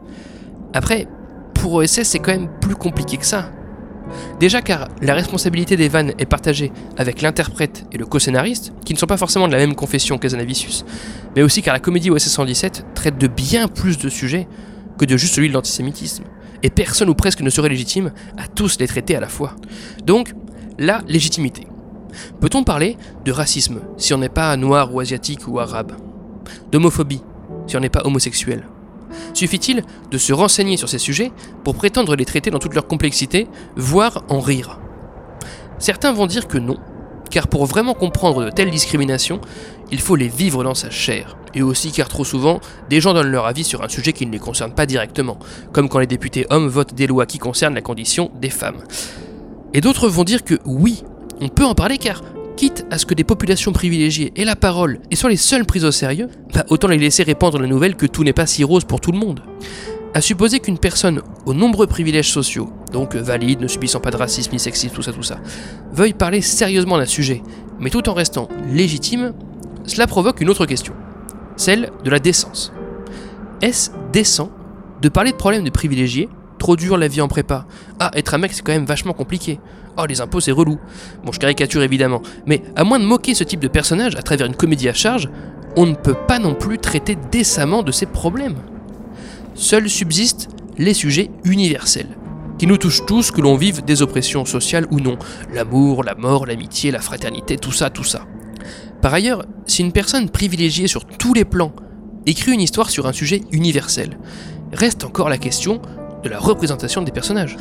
Après, 0.75 1.09
pour 1.55 1.75
OSS, 1.75 2.03
c'est 2.03 2.19
quand 2.19 2.33
même 2.33 2.51
plus 2.61 2.75
compliqué 2.75 3.17
que 3.17 3.25
ça. 3.25 3.51
Déjà 4.39 4.61
car 4.61 4.89
la 5.01 5.15
responsabilité 5.15 5.77
des 5.77 5.89
vannes 5.89 6.13
est 6.19 6.27
partagée 6.27 6.71
avec 6.97 7.23
l'interprète 7.23 7.87
et 7.91 7.99
le 7.99 8.07
co-scénariste, 8.07 8.73
qui 8.85 8.93
ne 8.93 8.99
sont 8.99 9.07
pas 9.07 9.17
forcément 9.17 9.49
de 9.49 9.53
la 9.53 9.59
même 9.59 9.75
confession 9.75 10.19
qu'Azanavicius, 10.19 10.85
mais 11.35 11.43
aussi 11.43 11.63
car 11.63 11.75
la 11.75 11.81
comédie 11.81 12.11
OSS 12.11 12.29
117 12.29 12.87
traite 12.95 13.19
de 13.19 13.27
bien 13.27 13.67
plus 13.67 13.99
de 13.99 14.09
sujets 14.09 14.47
que 14.99 15.07
de 15.07 15.17
juste 15.17 15.35
celui 15.35 15.49
de 15.49 15.55
l'antisémitisme. 15.55 16.25
Et 16.63 16.71
personne 16.71 17.09
ou 17.09 17.15
presque 17.15 17.41
ne 17.41 17.51
serait 17.51 17.69
légitime 17.69 18.13
à 18.37 18.47
tous 18.47 18.79
les 18.79 18.87
traiter 18.87 19.17
à 19.17 19.21
la 19.21 19.29
fois. 19.29 19.57
Donc, 20.05 20.35
la 20.79 21.03
légitimité. 21.09 21.67
Peut-on 22.41 22.65
parler 22.65 22.97
de 23.25 23.33
racisme 23.33 23.81
si 23.97 24.15
on 24.15 24.19
n'est 24.19 24.29
pas 24.29 24.57
noir 24.57 24.95
ou 24.95 25.01
asiatique 25.01 25.49
ou 25.49 25.59
arabe? 25.59 25.93
D'homophobie 26.71 27.23
si 27.67 27.77
on 27.77 27.81
n'est 27.81 27.89
pas 27.89 28.05
homosexuel? 28.05 28.65
Suffit-il 29.35 29.83
de 30.11 30.19
se 30.19 30.33
renseigner 30.33 30.77
sur 30.77 30.89
ces 30.89 30.99
sujets 30.99 31.33
pour 31.65 31.75
prétendre 31.75 32.17
les 32.17 32.25
traiter 32.25 32.51
dans 32.51 32.59
toute 32.59 32.75
leur 32.75 32.87
complexité, 32.87 33.49
voire 33.77 34.25
en 34.29 34.41
rire? 34.41 34.79
Certains 35.79 36.13
vont 36.13 36.27
dire 36.27 36.49
que 36.49 36.59
non, 36.59 36.79
car 37.31 37.49
pour 37.49 37.67
vraiment 37.67 37.95
comprendre 37.95 38.45
de 38.45 38.51
telles 38.51 38.71
discriminations, 38.71 39.41
il 39.91 40.01
faut 40.01 40.17
les 40.17 40.29
vivre 40.29 40.65
dans 40.65 40.75
sa 40.75 40.91
chair, 40.91 41.37
et 41.55 41.63
aussi 41.63 41.93
car 41.93 42.09
trop 42.09 42.25
souvent, 42.25 42.61
des 42.89 43.01
gens 43.01 43.15
donnent 43.15 43.31
leur 43.31 43.47
avis 43.47 43.65
sur 43.65 43.83
un 43.83 43.89
sujet 43.89 44.13
qui 44.13 44.27
ne 44.27 44.33
les 44.33 44.39
concerne 44.39 44.73
pas 44.73 44.87
directement, 44.87 45.39
comme 45.73 45.89
quand 45.89 45.99
les 45.99 46.07
députés 46.07 46.47
hommes 46.51 46.69
votent 46.69 46.95
des 46.95 47.07
lois 47.07 47.27
qui 47.27 47.39
concernent 47.39 47.75
la 47.75 47.83
condition 47.83 48.31
des 48.41 48.51
femmes. 48.51 48.83
Et 49.75 49.81
d'autres 49.81 50.09
vont 50.09 50.25
dire 50.25 50.45
que 50.45 50.55
oui, 50.65 51.05
on 51.41 51.49
peut 51.49 51.65
en 51.65 51.75
parler 51.75 51.99
car, 51.99 52.23
quitte 52.57 52.87
à 52.91 52.99
ce 52.99 53.07
que 53.07 53.15
des 53.15 53.25
populations 53.25 53.73
privilégiées 53.73 54.33
aient 54.37 54.45
la 54.45 54.57
parole 54.57 55.01
et 55.11 55.17
soient 55.17 55.31
les 55.31 55.37
seules 55.37 55.67
prises 55.67 55.85
au 55.85 55.93
sérieux, 55.93 56.29
bah 56.55 56.65
autant 56.71 56.89
les 56.89 56.97
laisser 56.97 57.23
répandre 57.23 57.59
la 57.59 57.67
nouvelle 57.67 57.97
que 57.97 58.07
tout 58.07 58.25
n'est 58.25 58.33
pas 58.33 58.47
si 58.47 58.65
rose 58.65 58.85
pour 58.85 59.01
tout 59.01 59.13
le 59.13 59.19
monde. 59.19 59.41
À 60.15 60.23
supposer 60.23 60.61
qu'une 60.61 60.79
personne 60.79 61.21
aux 61.45 61.53
nombreux 61.53 61.87
privilèges 61.87 62.33
sociaux, 62.33 62.71
donc 62.91 63.15
valide, 63.15 63.61
ne 63.61 63.69
subissant 63.69 64.01
pas 64.01 64.11
de 64.11 64.17
racisme 64.17 64.53
ni 64.53 64.59
sexisme, 64.59 64.95
tout 64.95 65.03
ça, 65.03 65.13
tout 65.13 65.23
ça, 65.23 65.39
veuille 65.93 66.15
parler 66.15 66.41
sérieusement 66.41 66.97
d'un 66.97 67.05
sujet, 67.05 67.43
mais 67.79 67.91
tout 67.91 68.09
en 68.09 68.15
restant 68.15 68.49
légitime, 68.73 69.35
cela 69.85 70.07
provoque 70.07 70.41
une 70.41 70.49
autre 70.49 70.65
question, 70.65 70.95
celle 71.57 71.91
de 72.03 72.11
la 72.11 72.19
décence. 72.19 72.73
Est-ce 73.61 73.91
décent 74.13 74.51
de 75.03 75.09
parler 75.11 75.33
de 75.33 75.37
problèmes 75.37 75.65
de 75.65 75.71
privilégiés 75.71 76.29
Trop 76.59 76.77
dur 76.77 76.97
la 76.97 77.09
vie 77.09 77.21
en 77.21 77.29
prépa? 77.29 77.67
Ah, 78.01 78.11
être 78.15 78.33
un 78.33 78.39
mec 78.39 78.53
c'est 78.55 78.63
quand 78.63 78.73
même 78.73 78.87
vachement 78.87 79.13
compliqué. 79.13 79.61
Oh, 79.99 80.05
les 80.07 80.21
impôts 80.21 80.41
c'est 80.41 80.53
relou. 80.53 80.79
Bon, 81.25 81.33
je 81.33 81.39
caricature 81.39 81.83
évidemment, 81.83 82.23
mais 82.47 82.63
à 82.77 82.85
moins 82.85 82.99
de 82.99 83.05
moquer 83.05 83.35
ce 83.35 83.45
type 83.45 83.61
de 83.61 83.69
personnage 83.69 84.15
à 84.17 84.23
travers 84.23 84.47
une 84.47 84.57
comédie 84.57 84.89
à 84.89 84.95
charge, 84.95 85.31
on 85.77 85.87
ne 85.87 85.95
peut 85.95 86.17
pas 86.27 86.39
non 86.39 86.55
plus 86.55 86.79
traiter 86.79 87.17
décemment 87.31 87.83
de 87.83 87.93
ces 87.93 88.07
problèmes. 88.07 88.57
Seuls 89.55 89.89
subsistent 89.89 90.49
les 90.79 90.95
sujets 90.95 91.31
universels, 91.45 92.09
qui 92.59 92.67
nous 92.67 92.77
touchent 92.77 93.07
tous, 93.07 93.31
que 93.31 93.41
l'on 93.41 93.57
vive 93.57 93.85
des 93.85 94.03
oppressions 94.03 94.45
sociales 94.45 94.87
ou 94.91 95.01
non. 95.01 95.19
L'amour, 95.53 96.05
la 96.05 96.15
mort, 96.15 96.47
l'amitié, 96.47 96.91
la 96.91 97.01
fraternité, 97.01 97.57
tout 97.57 97.73
ça, 97.73 97.91
tout 97.91 98.05
ça. 98.05 98.27
Par 99.01 99.15
ailleurs, 99.15 99.45
si 99.67 99.83
une 99.83 99.93
personne 99.93 100.29
privilégiée 100.29 100.89
sur 100.89 101.05
tous 101.05 101.35
les 101.35 101.45
plans 101.45 101.73
écrit 102.27 102.53
une 102.53 102.61
histoire 102.61 102.91
sur 102.91 103.07
un 103.07 103.13
sujet 103.13 103.43
universel, 103.53 104.19
reste 104.73 105.05
encore 105.05 105.29
la 105.29 105.39
question 105.39 105.81
de 106.23 106.29
la 106.29 106.39
représentation 106.39 107.03
des 107.03 107.13
personnages. 107.13 107.57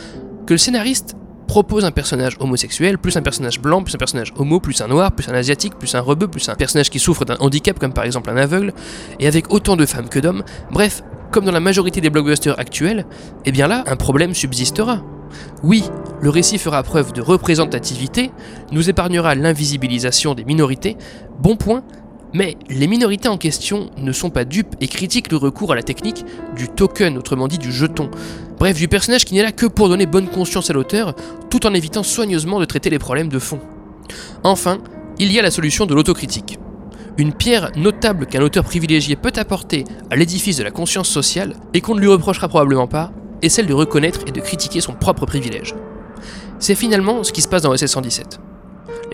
Que 0.46 0.54
le 0.54 0.58
scénariste 0.58 1.16
propose 1.56 1.86
un 1.86 1.92
personnage 1.92 2.36
homosexuel, 2.42 2.98
plus 2.98 3.16
un 3.16 3.22
personnage 3.22 3.62
blanc, 3.62 3.82
plus 3.82 3.96
un 3.96 3.98
personnage 3.98 4.34
homo, 4.36 4.60
plus 4.60 4.82
un 4.82 4.90
noir, 4.90 5.14
plus 5.14 5.30
un 5.30 5.34
asiatique, 5.34 5.76
plus 5.80 5.96
un 5.96 6.02
rebeu, 6.02 6.28
plus 6.28 6.50
un 6.50 6.56
personnage 6.56 6.90
qui 6.90 7.00
souffre 7.00 7.24
d'un 7.24 7.38
handicap 7.40 7.80
comme 7.80 7.94
par 7.94 8.04
exemple 8.04 8.30
un 8.30 8.36
aveugle, 8.36 8.74
et 9.22 9.26
avec 9.26 9.54
autant 9.54 9.78
de 9.78 9.86
femmes 9.86 10.10
que 10.10 10.20
d'hommes, 10.20 10.44
bref, 10.70 11.02
comme 11.32 11.46
dans 11.46 11.54
la 11.54 11.62
majorité 11.62 12.02
des 12.02 12.10
blockbusters 12.10 12.60
actuels, 12.60 13.06
eh 13.46 13.54
bien 13.54 13.70
là, 13.70 13.86
un 13.88 13.96
problème 13.96 14.36
subsistera. 14.36 15.02
Oui, 15.64 15.86
le 16.20 16.30
récit 16.30 16.58
fera 16.58 16.84
preuve 16.84 17.14
de 17.14 17.22
représentativité, 17.22 18.32
nous 18.74 18.90
épargnera 18.90 19.34
l'invisibilisation 19.34 20.36
des 20.36 20.44
minorités, 20.44 20.98
bon 21.40 21.56
point, 21.56 21.84
mais 22.36 22.58
les 22.70 22.88
minorités 22.88 23.30
en 23.30 23.38
question 23.38 23.90
ne 23.98 24.12
sont 24.12 24.30
pas 24.30 24.44
dupes 24.44 24.76
et 24.82 24.90
critiquent 24.90 25.32
le 25.32 25.38
recours 25.38 25.72
à 25.72 25.76
la 25.76 25.84
technique 25.84 26.26
du 26.58 26.68
token, 26.68 27.18
autrement 27.18 27.48
dit 27.48 27.58
du 27.58 27.72
jeton. 27.72 28.12
Bref, 28.60 28.76
du 28.76 28.90
personnage 28.90 29.24
qui 29.24 29.36
n'est 29.36 29.42
là 29.42 29.54
que 29.54 29.66
pour 29.66 29.88
donner 29.88 30.06
bonne 30.06 30.28
conscience 30.28 30.70
à 30.70 30.74
l'auteur, 30.74 31.16
tout 31.50 31.66
en 31.66 31.74
évitant 31.74 32.04
soigneusement 32.04 32.60
de 32.60 32.66
traiter 32.66 32.90
les 32.90 33.00
problèmes 33.00 33.30
de 33.30 33.40
fond. 33.40 33.62
Enfin, 34.44 34.80
il 35.18 35.32
y 35.32 35.40
a 35.40 35.42
la 35.42 35.50
solution 35.50 35.86
de 35.86 35.96
l'autocritique. 35.96 36.60
Une 37.18 37.32
pierre 37.32 37.72
notable 37.78 38.26
qu'un 38.26 38.42
auteur 38.42 38.66
privilégié 38.66 39.16
peut 39.16 39.32
apporter 39.38 39.86
à 40.12 40.18
l'édifice 40.18 40.58
de 40.58 40.64
la 40.64 40.72
conscience 40.72 41.08
sociale, 41.08 41.56
et 41.74 41.80
qu'on 41.80 41.96
ne 41.96 42.02
lui 42.02 42.10
reprochera 42.10 42.50
probablement 42.50 42.88
pas, 42.88 43.14
est 43.44 43.50
celle 43.50 43.66
de 43.66 43.74
reconnaître 43.74 44.20
et 44.28 44.34
de 44.34 44.42
critiquer 44.42 44.82
son 44.82 44.92
propre 44.92 45.26
privilège. 45.26 45.74
C'est 46.60 46.76
finalement 46.76 47.24
ce 47.24 47.32
qui 47.32 47.42
se 47.42 47.48
passe 47.48 47.62
dans 47.62 47.74
SS 47.74 47.94
117. 47.94 48.40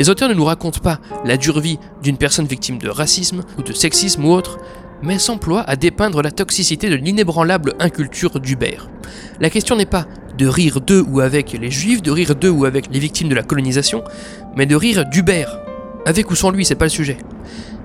Les 0.02 0.10
auteurs 0.10 0.30
ne 0.30 0.34
nous 0.34 0.46
racontent 0.46 0.80
pas 0.80 1.00
la 1.26 1.38
dure 1.38 1.60
vie 1.60 1.78
d'une 2.02 2.18
personne 2.18 2.48
victime 2.48 2.80
de 2.80 2.90
racisme 2.90 3.44
ou 3.60 3.62
de 3.62 3.72
sexisme 3.72 4.26
ou 4.26 4.32
autre, 4.32 4.58
mais 5.04 5.20
s'emploient 5.20 5.62
à 5.70 5.76
dépeindre 5.76 6.24
la 6.24 6.32
toxicité 6.32 6.90
de 6.90 6.96
l'inébranlable 6.96 7.76
inculture 7.78 8.40
d'Hubert. 8.40 8.90
La 9.40 9.52
question 9.52 9.76
n'est 9.76 9.86
pas 9.86 10.08
de 10.40 10.48
rire 10.48 10.82
d'eux 10.82 11.06
ou 11.08 11.20
avec 11.20 11.52
les 11.54 11.70
juifs, 11.70 12.02
de 12.02 12.10
rire 12.10 12.34
d'eux 12.34 12.50
ou 12.50 12.66
avec 12.66 12.92
les 12.92 12.98
victimes 12.98 13.30
de 13.30 13.36
la 13.36 13.44
colonisation, 13.44 14.04
mais 14.56 14.66
de 14.66 14.76
rire 14.76 15.06
d'Hubert. 15.06 15.60
Avec 16.08 16.32
ou 16.32 16.36
sans 16.36 16.50
lui, 16.50 16.66
c'est 16.66 16.74
pas 16.74 16.86
le 16.86 16.90
sujet. 16.90 17.18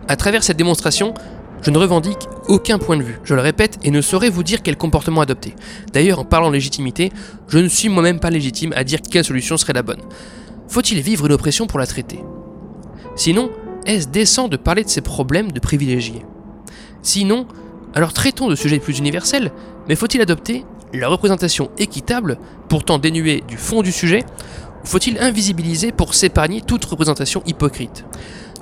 À 0.09 0.17
travers 0.17 0.43
cette 0.43 0.57
démonstration, 0.57 1.13
je 1.61 1.71
ne 1.71 1.77
revendique 1.77 2.29
aucun 2.49 2.79
point 2.79 2.97
de 2.97 3.03
vue, 3.03 3.19
je 3.25 3.35
le 3.35 3.43
répète, 3.43 3.79
et 3.85 3.91
ne 3.91 4.01
saurais 4.01 4.31
vous 4.31 4.43
dire 4.43 4.63
quel 4.63 4.79
comportement 4.79 5.21
adopter. 5.21 5.55
D'ailleurs, 5.93 6.21
en 6.21 6.25
parlant 6.25 6.49
légitimité, 6.49 7.13
je 7.49 7.59
ne 7.59 7.69
suis 7.69 7.91
moi-même 7.91 8.21
pas 8.21 8.31
légitime 8.31 8.73
à 8.75 8.85
dire 8.85 9.01
quelle 9.03 9.25
solution 9.25 9.59
serait 9.59 9.75
la 9.75 9.83
bonne. 9.83 10.01
Faut-il 10.69 11.01
vivre 11.01 11.27
une 11.27 11.33
oppression 11.33 11.67
pour 11.67 11.79
la 11.79 11.87
traiter? 11.87 12.23
Sinon, 13.15 13.51
est-ce 13.87 14.09
décent 14.09 14.49
de 14.49 14.57
parler 14.57 14.85
de 14.85 14.89
ces 14.89 15.01
problèmes 15.01 15.53
de 15.53 15.61
privilégiés? 15.61 16.25
Sinon, 17.03 17.47
alors 17.95 18.13
traitons 18.13 18.49
de 18.49 18.55
sujets 18.55 18.79
plus 18.79 18.99
universels, 18.99 19.53
mais 19.89 19.97
faut-il 19.97 20.21
adopter 20.21 20.65
la 20.93 21.09
représentation 21.09 21.71
équitable, 21.79 22.39
pourtant 22.69 22.99
dénuée 22.99 23.43
du 23.47 23.57
fond 23.57 23.83
du 23.83 23.93
sujet, 23.93 24.25
ou 24.83 24.87
faut-il 24.87 25.19
invisibiliser 25.19 25.93
pour 25.93 26.15
s'épargner 26.15 26.61
toute 26.61 26.85
représentation 26.85 27.43
hypocrite? 27.47 28.05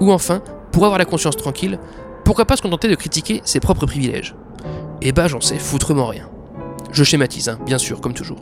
Ou 0.00 0.12
enfin, 0.12 0.42
pour 0.72 0.84
avoir 0.84 0.98
la 0.98 1.04
conscience 1.04 1.36
tranquille, 1.36 1.78
pourquoi 2.24 2.44
pas 2.44 2.56
se 2.56 2.62
contenter 2.62 2.88
de 2.88 2.94
critiquer 2.94 3.42
ses 3.44 3.60
propres 3.60 3.86
privilèges? 3.86 4.34
Eh 5.02 5.12
bah 5.12 5.28
j'en 5.28 5.40
sais 5.40 5.58
foutrement 5.58 6.06
rien. 6.06 6.28
Je 6.92 7.04
schématise, 7.04 7.48
hein, 7.48 7.58
bien 7.66 7.78
sûr, 7.78 8.00
comme 8.00 8.14
toujours. 8.14 8.38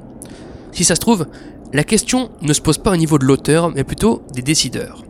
Si 0.72 0.84
ça 0.84 0.94
se 0.94 1.00
trouve, 1.00 1.26
la 1.72 1.84
question 1.84 2.30
ne 2.42 2.52
se 2.52 2.60
pose 2.60 2.78
pas 2.78 2.92
au 2.92 2.96
niveau 2.96 3.18
de 3.18 3.24
l'auteur, 3.24 3.70
mais 3.70 3.84
plutôt 3.84 4.22
des 4.34 4.42
décideurs. 4.42 5.04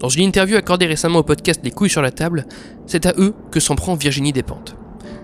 Dans 0.00 0.10
une 0.10 0.24
interview 0.24 0.56
accordée 0.56 0.86
récemment 0.86 1.20
au 1.20 1.22
podcast 1.22 1.60
Les 1.64 1.70
couilles 1.70 1.88
sur 1.88 2.02
la 2.02 2.10
table, 2.10 2.46
c'est 2.86 3.06
à 3.06 3.14
eux 3.16 3.34
que 3.50 3.60
s'en 3.60 3.74
prend 3.74 3.94
Virginie 3.94 4.32
Despentes. 4.32 4.76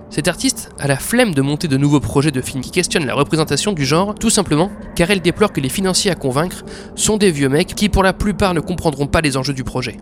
Cet 0.08 0.26
artiste 0.26 0.70
a 0.78 0.86
la 0.86 0.96
flemme 0.96 1.34
de 1.34 1.42
monter 1.42 1.68
de 1.68 1.76
nouveaux 1.76 2.00
projets 2.00 2.30
de 2.30 2.40
films 2.40 2.62
qui 2.62 2.70
questionnent 2.70 3.04
la 3.04 3.14
représentation 3.14 3.72
du 3.72 3.84
genre, 3.84 4.14
tout 4.14 4.30
simplement 4.30 4.70
car 4.96 5.10
elle 5.10 5.20
déplore 5.20 5.52
que 5.52 5.60
les 5.60 5.68
financiers 5.68 6.10
à 6.10 6.14
convaincre 6.14 6.64
sont 6.94 7.18
des 7.18 7.30
vieux 7.30 7.50
mecs 7.50 7.74
qui 7.74 7.90
pour 7.90 8.02
la 8.02 8.14
plupart 8.14 8.54
ne 8.54 8.60
comprendront 8.60 9.06
pas 9.06 9.20
les 9.20 9.36
enjeux 9.36 9.52
du 9.52 9.64
projet. 9.64 9.98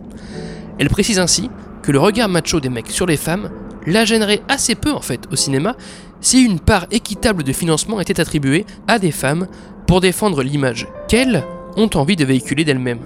Elle 0.79 0.89
précise 0.89 1.19
ainsi 1.19 1.49
que 1.83 1.91
le 1.91 1.99
regard 1.99 2.29
macho 2.29 2.61
des 2.61 2.69
mecs 2.69 2.89
sur 2.89 3.05
les 3.05 3.17
femmes 3.17 3.49
la 3.85 4.05
gênerait 4.05 4.41
assez 4.47 4.75
peu 4.75 4.91
en 4.91 5.01
fait 5.01 5.21
au 5.31 5.35
cinéma 5.35 5.75
si 6.21 6.43
une 6.43 6.59
part 6.59 6.87
équitable 6.91 7.43
de 7.43 7.53
financement 7.53 7.99
était 7.99 8.19
attribuée 8.19 8.65
à 8.87 8.99
des 8.99 9.11
femmes 9.11 9.47
pour 9.85 10.01
défendre 10.01 10.43
l'image 10.43 10.87
qu'elles 11.07 11.43
ont 11.75 11.89
envie 11.95 12.15
de 12.15 12.25
véhiculer 12.25 12.65
d'elles-mêmes. 12.65 13.05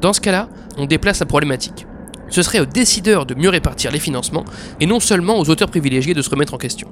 Dans 0.00 0.12
ce 0.12 0.20
cas-là, 0.20 0.48
on 0.78 0.86
déplace 0.86 1.20
la 1.20 1.26
problématique. 1.26 1.86
Ce 2.28 2.42
serait 2.42 2.60
aux 2.60 2.66
décideurs 2.66 3.26
de 3.26 3.34
mieux 3.34 3.50
répartir 3.50 3.90
les 3.90 3.98
financements 3.98 4.44
et 4.80 4.86
non 4.86 5.00
seulement 5.00 5.38
aux 5.38 5.50
auteurs 5.50 5.68
privilégiés 5.68 6.14
de 6.14 6.22
se 6.22 6.30
remettre 6.30 6.54
en 6.54 6.58
question. 6.58 6.88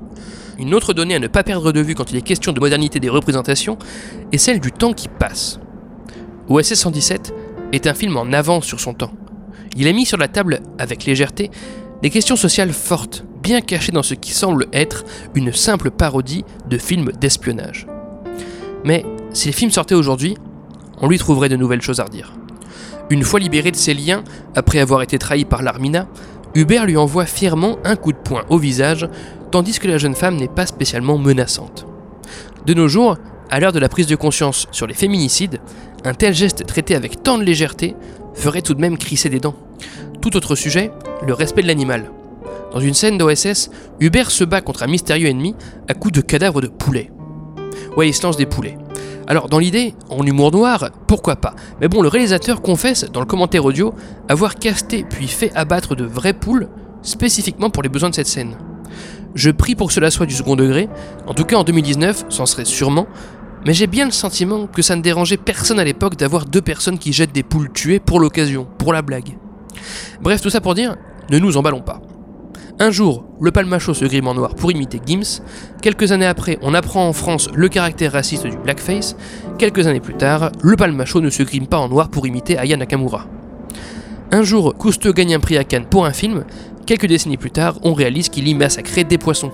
Une 0.59 0.75
autre 0.75 0.93
donnée 0.93 1.15
à 1.15 1.19
ne 1.19 1.29
pas 1.29 1.43
perdre 1.43 1.73
de 1.73 1.81
vue 1.81 1.95
quand 1.95 2.11
il 2.11 2.17
est 2.19 2.23
question 2.23 2.53
de 2.53 2.61
modernité 2.61 3.01
des 3.01 3.09
représentations 3.09 3.79
est 4.33 4.39
celle 4.39 4.61
du 4.61 4.71
temps 4.71 4.93
qui 4.93 5.09
passe. 5.09 5.59
OSS 6.49 6.75
117 6.75 7.33
est 7.73 7.87
un 7.87 7.95
film 7.95 8.17
en 8.19 8.33
avance 8.33 8.67
sur 8.67 8.81
son 8.81 8.93
temps. 8.93 9.13
Il 9.77 9.89
a 9.89 9.93
mis 9.93 10.05
sur 10.05 10.19
la 10.19 10.29
table, 10.29 10.61
avec 10.79 11.05
légèreté, 11.05 11.51
des 12.03 12.11
questions 12.11 12.37
sociales 12.37 12.73
fortes, 12.73 13.25
bien 13.43 13.61
cachées 13.61 13.93
dans 13.93 14.03
ce 14.03 14.15
qui 14.15 14.33
semble 14.33 14.67
être 14.73 15.05
une 15.35 15.53
simple 15.53 15.91
parodie 15.91 16.45
de 16.69 16.79
films 16.79 17.13
d'espionnage. 17.13 17.87
Mais 18.85 19.05
si 19.33 19.49
les 19.49 19.53
films 19.53 19.71
sortaient 19.71 19.95
aujourd'hui, 19.95 20.37
on 21.01 21.09
lui 21.09 21.19
trouverait 21.19 21.49
de 21.49 21.57
nouvelles 21.57 21.83
choses 21.83 22.01
à 22.01 22.05
redire. 22.05 22.33
Une 23.11 23.25
fois 23.25 23.41
libéré 23.41 23.71
de 23.71 23.77
ses 23.77 23.95
liens, 23.95 24.23
après 24.55 24.79
avoir 24.79 25.03
été 25.03 25.19
trahi 25.19 25.45
par 25.45 25.63
l'Armina, 25.63 26.07
Hubert 26.55 26.87
lui 26.87 26.97
envoie 26.97 27.27
fièrement 27.27 27.79
un 27.85 27.97
coup 27.97 28.13
de 28.13 28.19
poing 28.19 28.45
au 28.49 28.59
visage, 28.59 29.09
tandis 29.51 29.79
que 29.79 29.89
la 29.89 29.99
jeune 29.99 30.15
femme 30.15 30.37
n'est 30.37 30.49
pas 30.49 30.67
spécialement 30.67 31.19
menaçante. 31.19 31.87
De 32.67 32.75
nos 32.75 32.89
jours, 32.89 33.17
à 33.51 33.59
l'heure 33.59 33.73
de 33.73 33.79
la 33.79 33.89
prise 33.89 34.07
de 34.07 34.17
conscience 34.17 34.69
sur 34.71 34.87
les 34.87 34.95
féminicides, 34.95 35.61
un 36.05 36.15
tel 36.15 36.35
geste 36.35 36.67
traité 36.67 36.95
avec 36.95 37.23
tant 37.23 37.39
de 37.39 37.43
légèreté 37.43 37.97
ferait 38.35 38.63
tout 38.63 38.75
de 38.75 38.81
même 38.81 38.99
crisser 38.99 39.29
des 39.29 39.41
dents. 39.41 39.57
Tout 40.21 40.37
autre 40.37 40.55
sujet, 40.55 40.93
le 41.27 41.35
respect 41.35 41.63
de 41.63 41.67
l'animal. 41.67 42.11
Dans 42.73 42.81
une 42.81 42.95
scène 42.95 43.19
d'OSS, 43.19 43.71
Hubert 43.99 44.31
se 44.31 44.45
bat 44.45 44.61
contre 44.61 44.85
un 44.85 44.87
mystérieux 44.87 45.29
ennemi 45.29 45.55
à 45.89 45.95
coups 45.95 46.15
de 46.15 46.21
cadavres 46.21 46.61
de 46.61 46.69
poulets. 46.69 47.11
Ouais, 47.97 48.09
il 48.09 48.15
se 48.15 48.23
lance 48.23 48.37
des 48.37 48.47
poulets. 48.47 48.79
Alors, 49.27 49.49
dans 49.49 49.59
l'idée, 49.59 49.95
en 50.09 50.25
humour 50.25 50.53
noir, 50.53 50.91
pourquoi 51.07 51.37
pas? 51.37 51.55
Mais 51.81 51.89
bon, 51.89 52.03
le 52.03 52.09
réalisateur 52.09 52.63
confesse, 52.63 53.05
dans 53.05 53.21
le 53.21 53.27
commentaire 53.27 53.65
audio, 53.65 53.95
avoir 54.29 54.57
casté 54.57 55.05
puis 55.09 55.27
fait 55.27 55.53
abattre 55.55 55.95
de 55.95 56.05
vraies 56.05 56.33
poules, 56.33 56.69
spécifiquement 57.03 57.71
pour 57.71 57.83
les 57.83 57.89
besoins 57.89 58.11
de 58.11 58.15
cette 58.15 58.27
scène. 58.27 58.57
Je 59.35 59.51
prie 59.51 59.75
pour 59.75 59.89
que 59.89 59.95
cela 59.95 60.11
soit 60.11 60.27
du 60.27 60.35
second 60.35 60.57
degré, 60.57 60.89
en 61.27 61.35
tout 61.35 61.45
cas 61.45 61.57
en 61.57 61.65
2019, 61.65 62.27
c'en 62.29 62.47
serait 62.47 62.65
sûrement, 62.65 63.07
mais 63.65 63.75
j'ai 63.75 63.87
bien 63.87 64.05
le 64.05 64.11
sentiment 64.11 64.67
que 64.67 64.83
ça 64.83 64.97
ne 64.97 65.03
dérangeait 65.03 65.37
personne 65.37 65.79
à 65.79 65.85
l'époque 65.85 66.17
d'avoir 66.17 66.45
deux 66.45 66.63
personnes 66.63 66.99
qui 66.99 67.13
jettent 67.13 67.33
des 67.33 67.43
poules 67.43 67.71
tuées 67.73 68.01
pour 68.01 68.21
l'occasion, 68.21 68.67
pour 68.79 68.93
la 68.93 69.03
blague. 69.03 69.37
Bref, 70.21 70.41
tout 70.41 70.51
ça 70.51 70.61
pour 70.61 70.75
dire, 70.75 70.97
ne 71.31 71.39
nous 71.39 71.57
emballons 71.57 71.83
pas. 71.83 72.01
Un 72.83 72.91
jour, 72.91 73.25
le 73.43 73.51
palmacho 73.51 73.93
se 73.93 74.07
grime 74.07 74.27
en 74.27 74.33
noir 74.33 74.55
pour 74.55 74.73
imiter 74.73 75.03
Gims. 75.05 75.43
Quelques 75.83 76.13
années 76.13 76.25
après, 76.25 76.59
on 76.63 76.73
apprend 76.73 77.07
en 77.07 77.13
France 77.13 77.51
le 77.55 77.69
caractère 77.69 78.13
raciste 78.13 78.47
du 78.47 78.57
blackface. 78.57 79.17
Quelques 79.59 79.87
années 79.87 80.01
plus 80.01 80.15
tard, 80.15 80.51
le 80.63 80.77
palmacho 80.77 81.21
ne 81.21 81.29
se 81.29 81.43
grime 81.43 81.67
pas 81.67 81.77
en 81.77 81.91
noir 81.91 82.09
pour 82.09 82.27
imiter 82.27 82.57
Aya 82.57 82.79
Nakamura. 82.79 83.27
Un 84.33 84.43
jour, 84.45 84.75
Cousteau 84.79 85.13
gagne 85.13 85.35
un 85.35 85.41
prix 85.41 85.59
à 85.59 85.65
Cannes 85.65 85.85
pour 85.85 86.07
un 86.07 86.15
film. 86.15 86.47
Quelques 86.87 87.05
décennies 87.05 87.37
plus 87.37 87.51
tard, 87.51 87.79
on 87.83 87.93
réalise 87.93 88.31
qu'il 88.31 88.49
y 88.49 88.55
massacrait 88.55 89.05
des 89.05 89.19
poissons. 89.19 89.53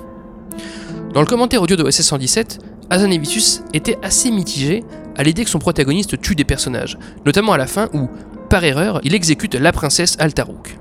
Dans 1.12 1.20
le 1.20 1.26
commentaire 1.26 1.62
audio 1.62 1.74
de 1.74 1.82
OSS 1.82 2.02
117, 2.02 2.60
Azanevicius 2.90 3.64
était 3.74 3.98
assez 4.04 4.30
mitigé 4.30 4.84
à 5.16 5.24
l'idée 5.24 5.42
que 5.42 5.50
son 5.50 5.58
protagoniste 5.58 6.20
tue 6.20 6.36
des 6.36 6.44
personnages, 6.44 6.96
notamment 7.24 7.54
à 7.54 7.58
la 7.58 7.66
fin 7.66 7.88
où, 7.92 8.08
par 8.48 8.62
erreur, 8.62 9.00
il 9.02 9.16
exécute 9.16 9.56
la 9.56 9.72
princesse 9.72 10.16
Altarouk. 10.20 10.78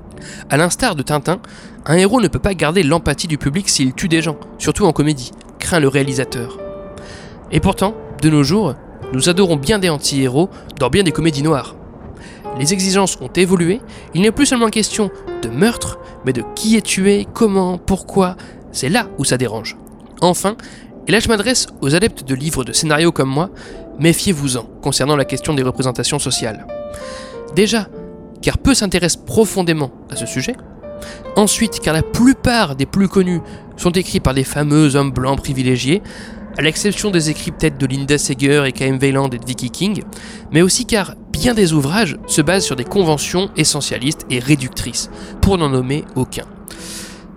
A 0.50 0.56
l'instar 0.56 0.94
de 0.94 1.02
Tintin, 1.02 1.40
un 1.84 1.96
héros 1.96 2.20
ne 2.20 2.28
peut 2.28 2.38
pas 2.38 2.54
garder 2.54 2.82
l'empathie 2.82 3.28
du 3.28 3.38
public 3.38 3.68
s'il 3.68 3.94
tue 3.94 4.08
des 4.08 4.22
gens, 4.22 4.36
surtout 4.58 4.84
en 4.84 4.92
comédie, 4.92 5.32
craint 5.58 5.80
le 5.80 5.88
réalisateur. 5.88 6.58
Et 7.52 7.60
pourtant, 7.60 7.94
de 8.22 8.30
nos 8.30 8.42
jours, 8.42 8.74
nous 9.12 9.28
adorons 9.28 9.56
bien 9.56 9.78
des 9.78 9.88
anti-héros 9.88 10.50
dans 10.78 10.90
bien 10.90 11.02
des 11.02 11.12
comédies 11.12 11.42
noires. 11.42 11.76
Les 12.58 12.72
exigences 12.72 13.18
ont 13.20 13.28
évolué, 13.28 13.80
il 14.14 14.22
n'est 14.22 14.30
plus 14.30 14.46
seulement 14.46 14.68
question 14.68 15.10
de 15.42 15.48
meurtre, 15.48 15.98
mais 16.24 16.32
de 16.32 16.42
qui 16.54 16.76
est 16.76 16.84
tué, 16.84 17.26
comment, 17.32 17.78
pourquoi, 17.78 18.36
c'est 18.72 18.88
là 18.88 19.08
où 19.18 19.24
ça 19.24 19.36
dérange. 19.36 19.76
Enfin, 20.22 20.56
et 21.06 21.12
là 21.12 21.20
je 21.20 21.28
m'adresse 21.28 21.66
aux 21.82 21.94
adeptes 21.94 22.24
de 22.24 22.34
livres 22.34 22.64
de 22.64 22.72
scénario 22.72 23.12
comme 23.12 23.28
moi, 23.28 23.50
méfiez-vous-en 23.98 24.64
concernant 24.82 25.16
la 25.16 25.24
question 25.24 25.54
des 25.54 25.62
représentations 25.62 26.18
sociales. 26.18 26.66
Déjà, 27.54 27.88
car 28.46 28.58
peu 28.58 28.74
s'intéressent 28.74 29.24
profondément 29.24 29.90
à 30.08 30.14
ce 30.14 30.24
sujet. 30.24 30.54
Ensuite, 31.34 31.80
car 31.80 31.92
la 31.92 32.04
plupart 32.04 32.76
des 32.76 32.86
plus 32.86 33.08
connus 33.08 33.40
sont 33.76 33.90
écrits 33.90 34.20
par 34.20 34.34
des 34.34 34.44
fameux 34.44 34.94
hommes 34.94 35.10
blancs 35.10 35.40
privilégiés, 35.40 36.00
à 36.56 36.62
l'exception 36.62 37.10
des 37.10 37.28
écrits 37.28 37.50
peut-être 37.50 37.76
de 37.76 37.86
Linda 37.86 38.18
Seger 38.18 38.62
et 38.64 38.70
K.M. 38.70 38.98
Weiland 39.00 39.30
et 39.30 39.38
de 39.38 39.44
Vicky 39.44 39.70
King, 39.70 40.04
mais 40.52 40.62
aussi 40.62 40.86
car 40.86 41.16
bien 41.32 41.54
des 41.54 41.72
ouvrages 41.72 42.18
se 42.28 42.40
basent 42.40 42.64
sur 42.64 42.76
des 42.76 42.84
conventions 42.84 43.50
essentialistes 43.56 44.24
et 44.30 44.38
réductrices, 44.38 45.10
pour 45.40 45.58
n'en 45.58 45.70
nommer 45.70 46.04
aucun. 46.14 46.44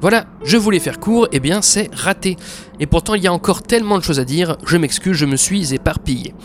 Voilà, 0.01 0.27
je 0.45 0.57
voulais 0.57 0.79
faire 0.79 0.99
court, 0.99 1.25
et 1.25 1.37
eh 1.37 1.39
bien 1.39 1.63
c'est 1.63 1.89
raté. 1.91 2.37
Et 2.79 2.85
pourtant 2.85 3.15
il 3.15 3.23
y 3.23 3.27
a 3.27 3.33
encore 3.33 3.63
tellement 3.63 3.97
de 3.97 4.03
choses 4.03 4.19
à 4.19 4.25
dire, 4.25 4.57
je 4.63 4.77
m'excuse, 4.77 5.17
je 5.17 5.25
me 5.25 5.37
suis 5.37 5.73
éparpillé. 5.73 6.35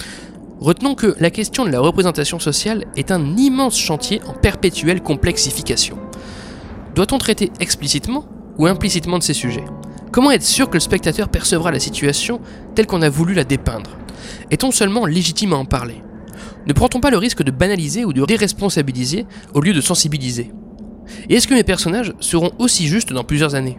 Retenons 0.61 0.95
que 0.95 1.17
la 1.19 1.31
question 1.31 1.65
de 1.65 1.71
la 1.71 1.81
représentation 1.81 2.39
sociale 2.39 2.85
est 2.97 3.11
un 3.11 3.37
immense 3.37 3.77
chantier 3.77 4.21
en 4.27 4.33
perpétuelle 4.33 5.03
complexification. 5.03 5.99
Doit-on 6.95 7.19
traiter 7.19 7.51
explicitement 7.59 8.25
ou 8.57 8.67
implicitement 8.67 9.19
de 9.19 9.25
ces 9.25 9.35
sujets? 9.35 9.65
Comment 10.13 10.31
être 10.31 10.45
sûr 10.45 10.69
que 10.69 10.75
le 10.75 10.81
spectateur 10.81 11.29
percevra 11.29 11.73
la 11.73 11.81
situation 11.81 12.41
telle 12.77 12.87
qu'on 12.87 13.03
a 13.03 13.09
voulu 13.09 13.35
la 13.35 13.43
dépeindre? 13.43 13.91
Est-on 14.53 14.71
seulement 14.71 15.07
légitime 15.07 15.53
à 15.55 15.57
en 15.57 15.65
parler? 15.65 16.03
Ne 16.67 16.73
prend-on 16.73 17.01
pas 17.01 17.11
le 17.11 17.19
risque 17.19 17.43
de 17.43 17.51
banaliser 17.51 18.05
ou 18.05 18.13
de 18.13 18.25
déresponsabiliser 18.25 19.27
au 19.55 19.61
lieu 19.61 19.73
de 19.73 19.81
sensibiliser? 19.81 20.53
Et 21.29 21.35
est-ce 21.35 21.49
que 21.49 21.55
mes 21.55 21.65
personnages 21.65 22.15
seront 22.21 22.53
aussi 22.61 22.87
justes 22.87 23.13
dans 23.13 23.25
plusieurs 23.25 23.57
années? 23.57 23.79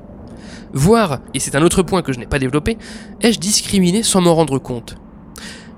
Voire, 0.74 1.20
et 1.34 1.40
c'est 1.40 1.56
un 1.56 1.64
autre 1.64 1.84
point 1.84 2.02
que 2.02 2.12
je 2.12 2.20
n'ai 2.20 2.26
pas 2.26 2.38
développé, 2.38 2.78
ai-je 3.22 3.40
discriminé 3.40 4.04
sans 4.04 4.20
m'en 4.20 4.36
rendre 4.36 4.60
compte? 4.60 4.98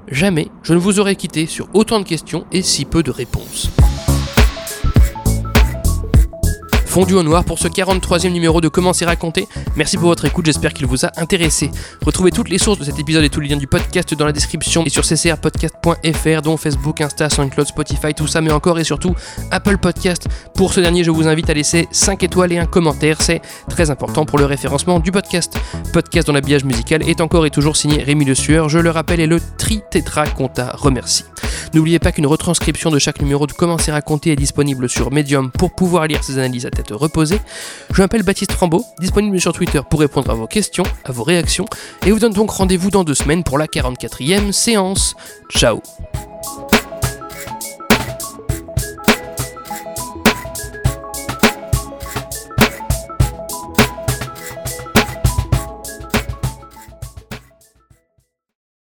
Jamais 0.09 0.47
je 0.63 0.73
ne 0.73 0.79
vous 0.79 0.99
aurais 0.99 1.15
quitté 1.15 1.45
sur 1.45 1.67
autant 1.73 1.99
de 1.99 2.05
questions 2.05 2.45
et 2.51 2.61
si 2.61 2.85
peu 2.85 3.03
de 3.03 3.11
réponses. 3.11 3.69
Fondu 6.97 7.13
au 7.13 7.21
noir 7.21 7.45
pour 7.45 7.59
ce 7.59 7.67
43e 7.67 8.31
numéro 8.31 8.59
de 8.59 8.69
Comment 8.69 8.91
c'est 8.91 9.05
raconté. 9.05 9.47
Merci 9.75 9.97
pour 9.97 10.07
votre 10.07 10.25
écoute, 10.25 10.47
j'espère 10.47 10.73
qu'il 10.73 10.87
vous 10.87 11.05
a 11.05 11.11
intéressé. 11.17 11.69
Retrouvez 12.03 12.31
toutes 12.31 12.49
les 12.49 12.57
sources 12.57 12.79
de 12.79 12.83
cet 12.85 12.97
épisode 12.97 13.23
et 13.23 13.29
tous 13.29 13.39
les 13.39 13.49
liens 13.49 13.57
du 13.57 13.67
podcast 13.67 14.15
dans 14.15 14.25
la 14.25 14.31
description 14.31 14.83
et 14.83 14.89
sur 14.89 15.03
ccrpodcast.fr 15.03 16.41
dont 16.41 16.57
Facebook, 16.57 16.99
Insta, 16.99 17.29
SoundCloud, 17.29 17.67
Spotify, 17.67 18.15
tout 18.15 18.25
ça, 18.25 18.41
mais 18.41 18.51
encore 18.51 18.79
et 18.79 18.83
surtout 18.83 19.13
Apple 19.51 19.77
Podcast. 19.77 20.27
Pour 20.55 20.73
ce 20.73 20.79
dernier, 20.79 21.03
je 21.03 21.11
vous 21.11 21.27
invite 21.27 21.51
à 21.51 21.53
laisser 21.53 21.87
5 21.91 22.23
étoiles 22.23 22.53
et 22.53 22.57
un 22.57 22.65
commentaire, 22.65 23.21
c'est 23.21 23.43
très 23.69 23.91
important 23.91 24.25
pour 24.25 24.39
le 24.39 24.45
référencement 24.45 24.99
du 24.99 25.11
podcast. 25.11 25.55
Podcast 25.93 26.25
dont 26.25 26.33
l'habillage 26.33 26.63
musical 26.63 27.07
est 27.07 27.21
encore 27.21 27.45
et 27.45 27.51
toujours 27.51 27.77
signé 27.77 28.01
Rémi 28.01 28.25
Le 28.25 28.33
Sueur, 28.33 28.69
je 28.69 28.79
le 28.79 28.89
rappelle, 28.89 29.19
et 29.19 29.27
le 29.27 29.39
Tri 29.59 29.81
Tetra 29.91 30.25
Conta 30.25 30.73
remercie. 30.75 31.25
N'oubliez 31.75 31.99
pas 31.99 32.11
qu'une 32.11 32.25
retranscription 32.25 32.89
de 32.89 32.97
chaque 32.97 33.21
numéro 33.21 33.45
de 33.45 33.53
Comment 33.53 33.77
c'est 33.77 33.91
raconté 33.91 34.31
est 34.31 34.35
disponible 34.35 34.89
sur 34.89 35.11
Medium 35.11 35.51
pour 35.51 35.75
pouvoir 35.75 36.07
lire 36.07 36.23
ces 36.23 36.39
analyses 36.39 36.65
à 36.65 36.71
tête 36.71 36.86
reposer. 36.93 37.39
Je 37.93 38.01
m'appelle 38.01 38.23
Baptiste 38.23 38.53
Rambaud, 38.53 38.83
disponible 38.99 39.39
sur 39.39 39.53
Twitter 39.53 39.81
pour 39.89 39.99
répondre 39.99 40.29
à 40.31 40.33
vos 40.33 40.47
questions, 40.47 40.83
à 41.03 41.11
vos 41.11 41.23
réactions, 41.23 41.65
et 42.05 42.11
vous 42.11 42.19
donne 42.19 42.33
donc 42.33 42.49
rendez-vous 42.49 42.91
dans 42.91 43.03
deux 43.03 43.15
semaines 43.15 43.43
pour 43.43 43.57
la 43.57 43.67
44e 43.67 44.51
séance. 44.51 45.15
Ciao 45.49 45.81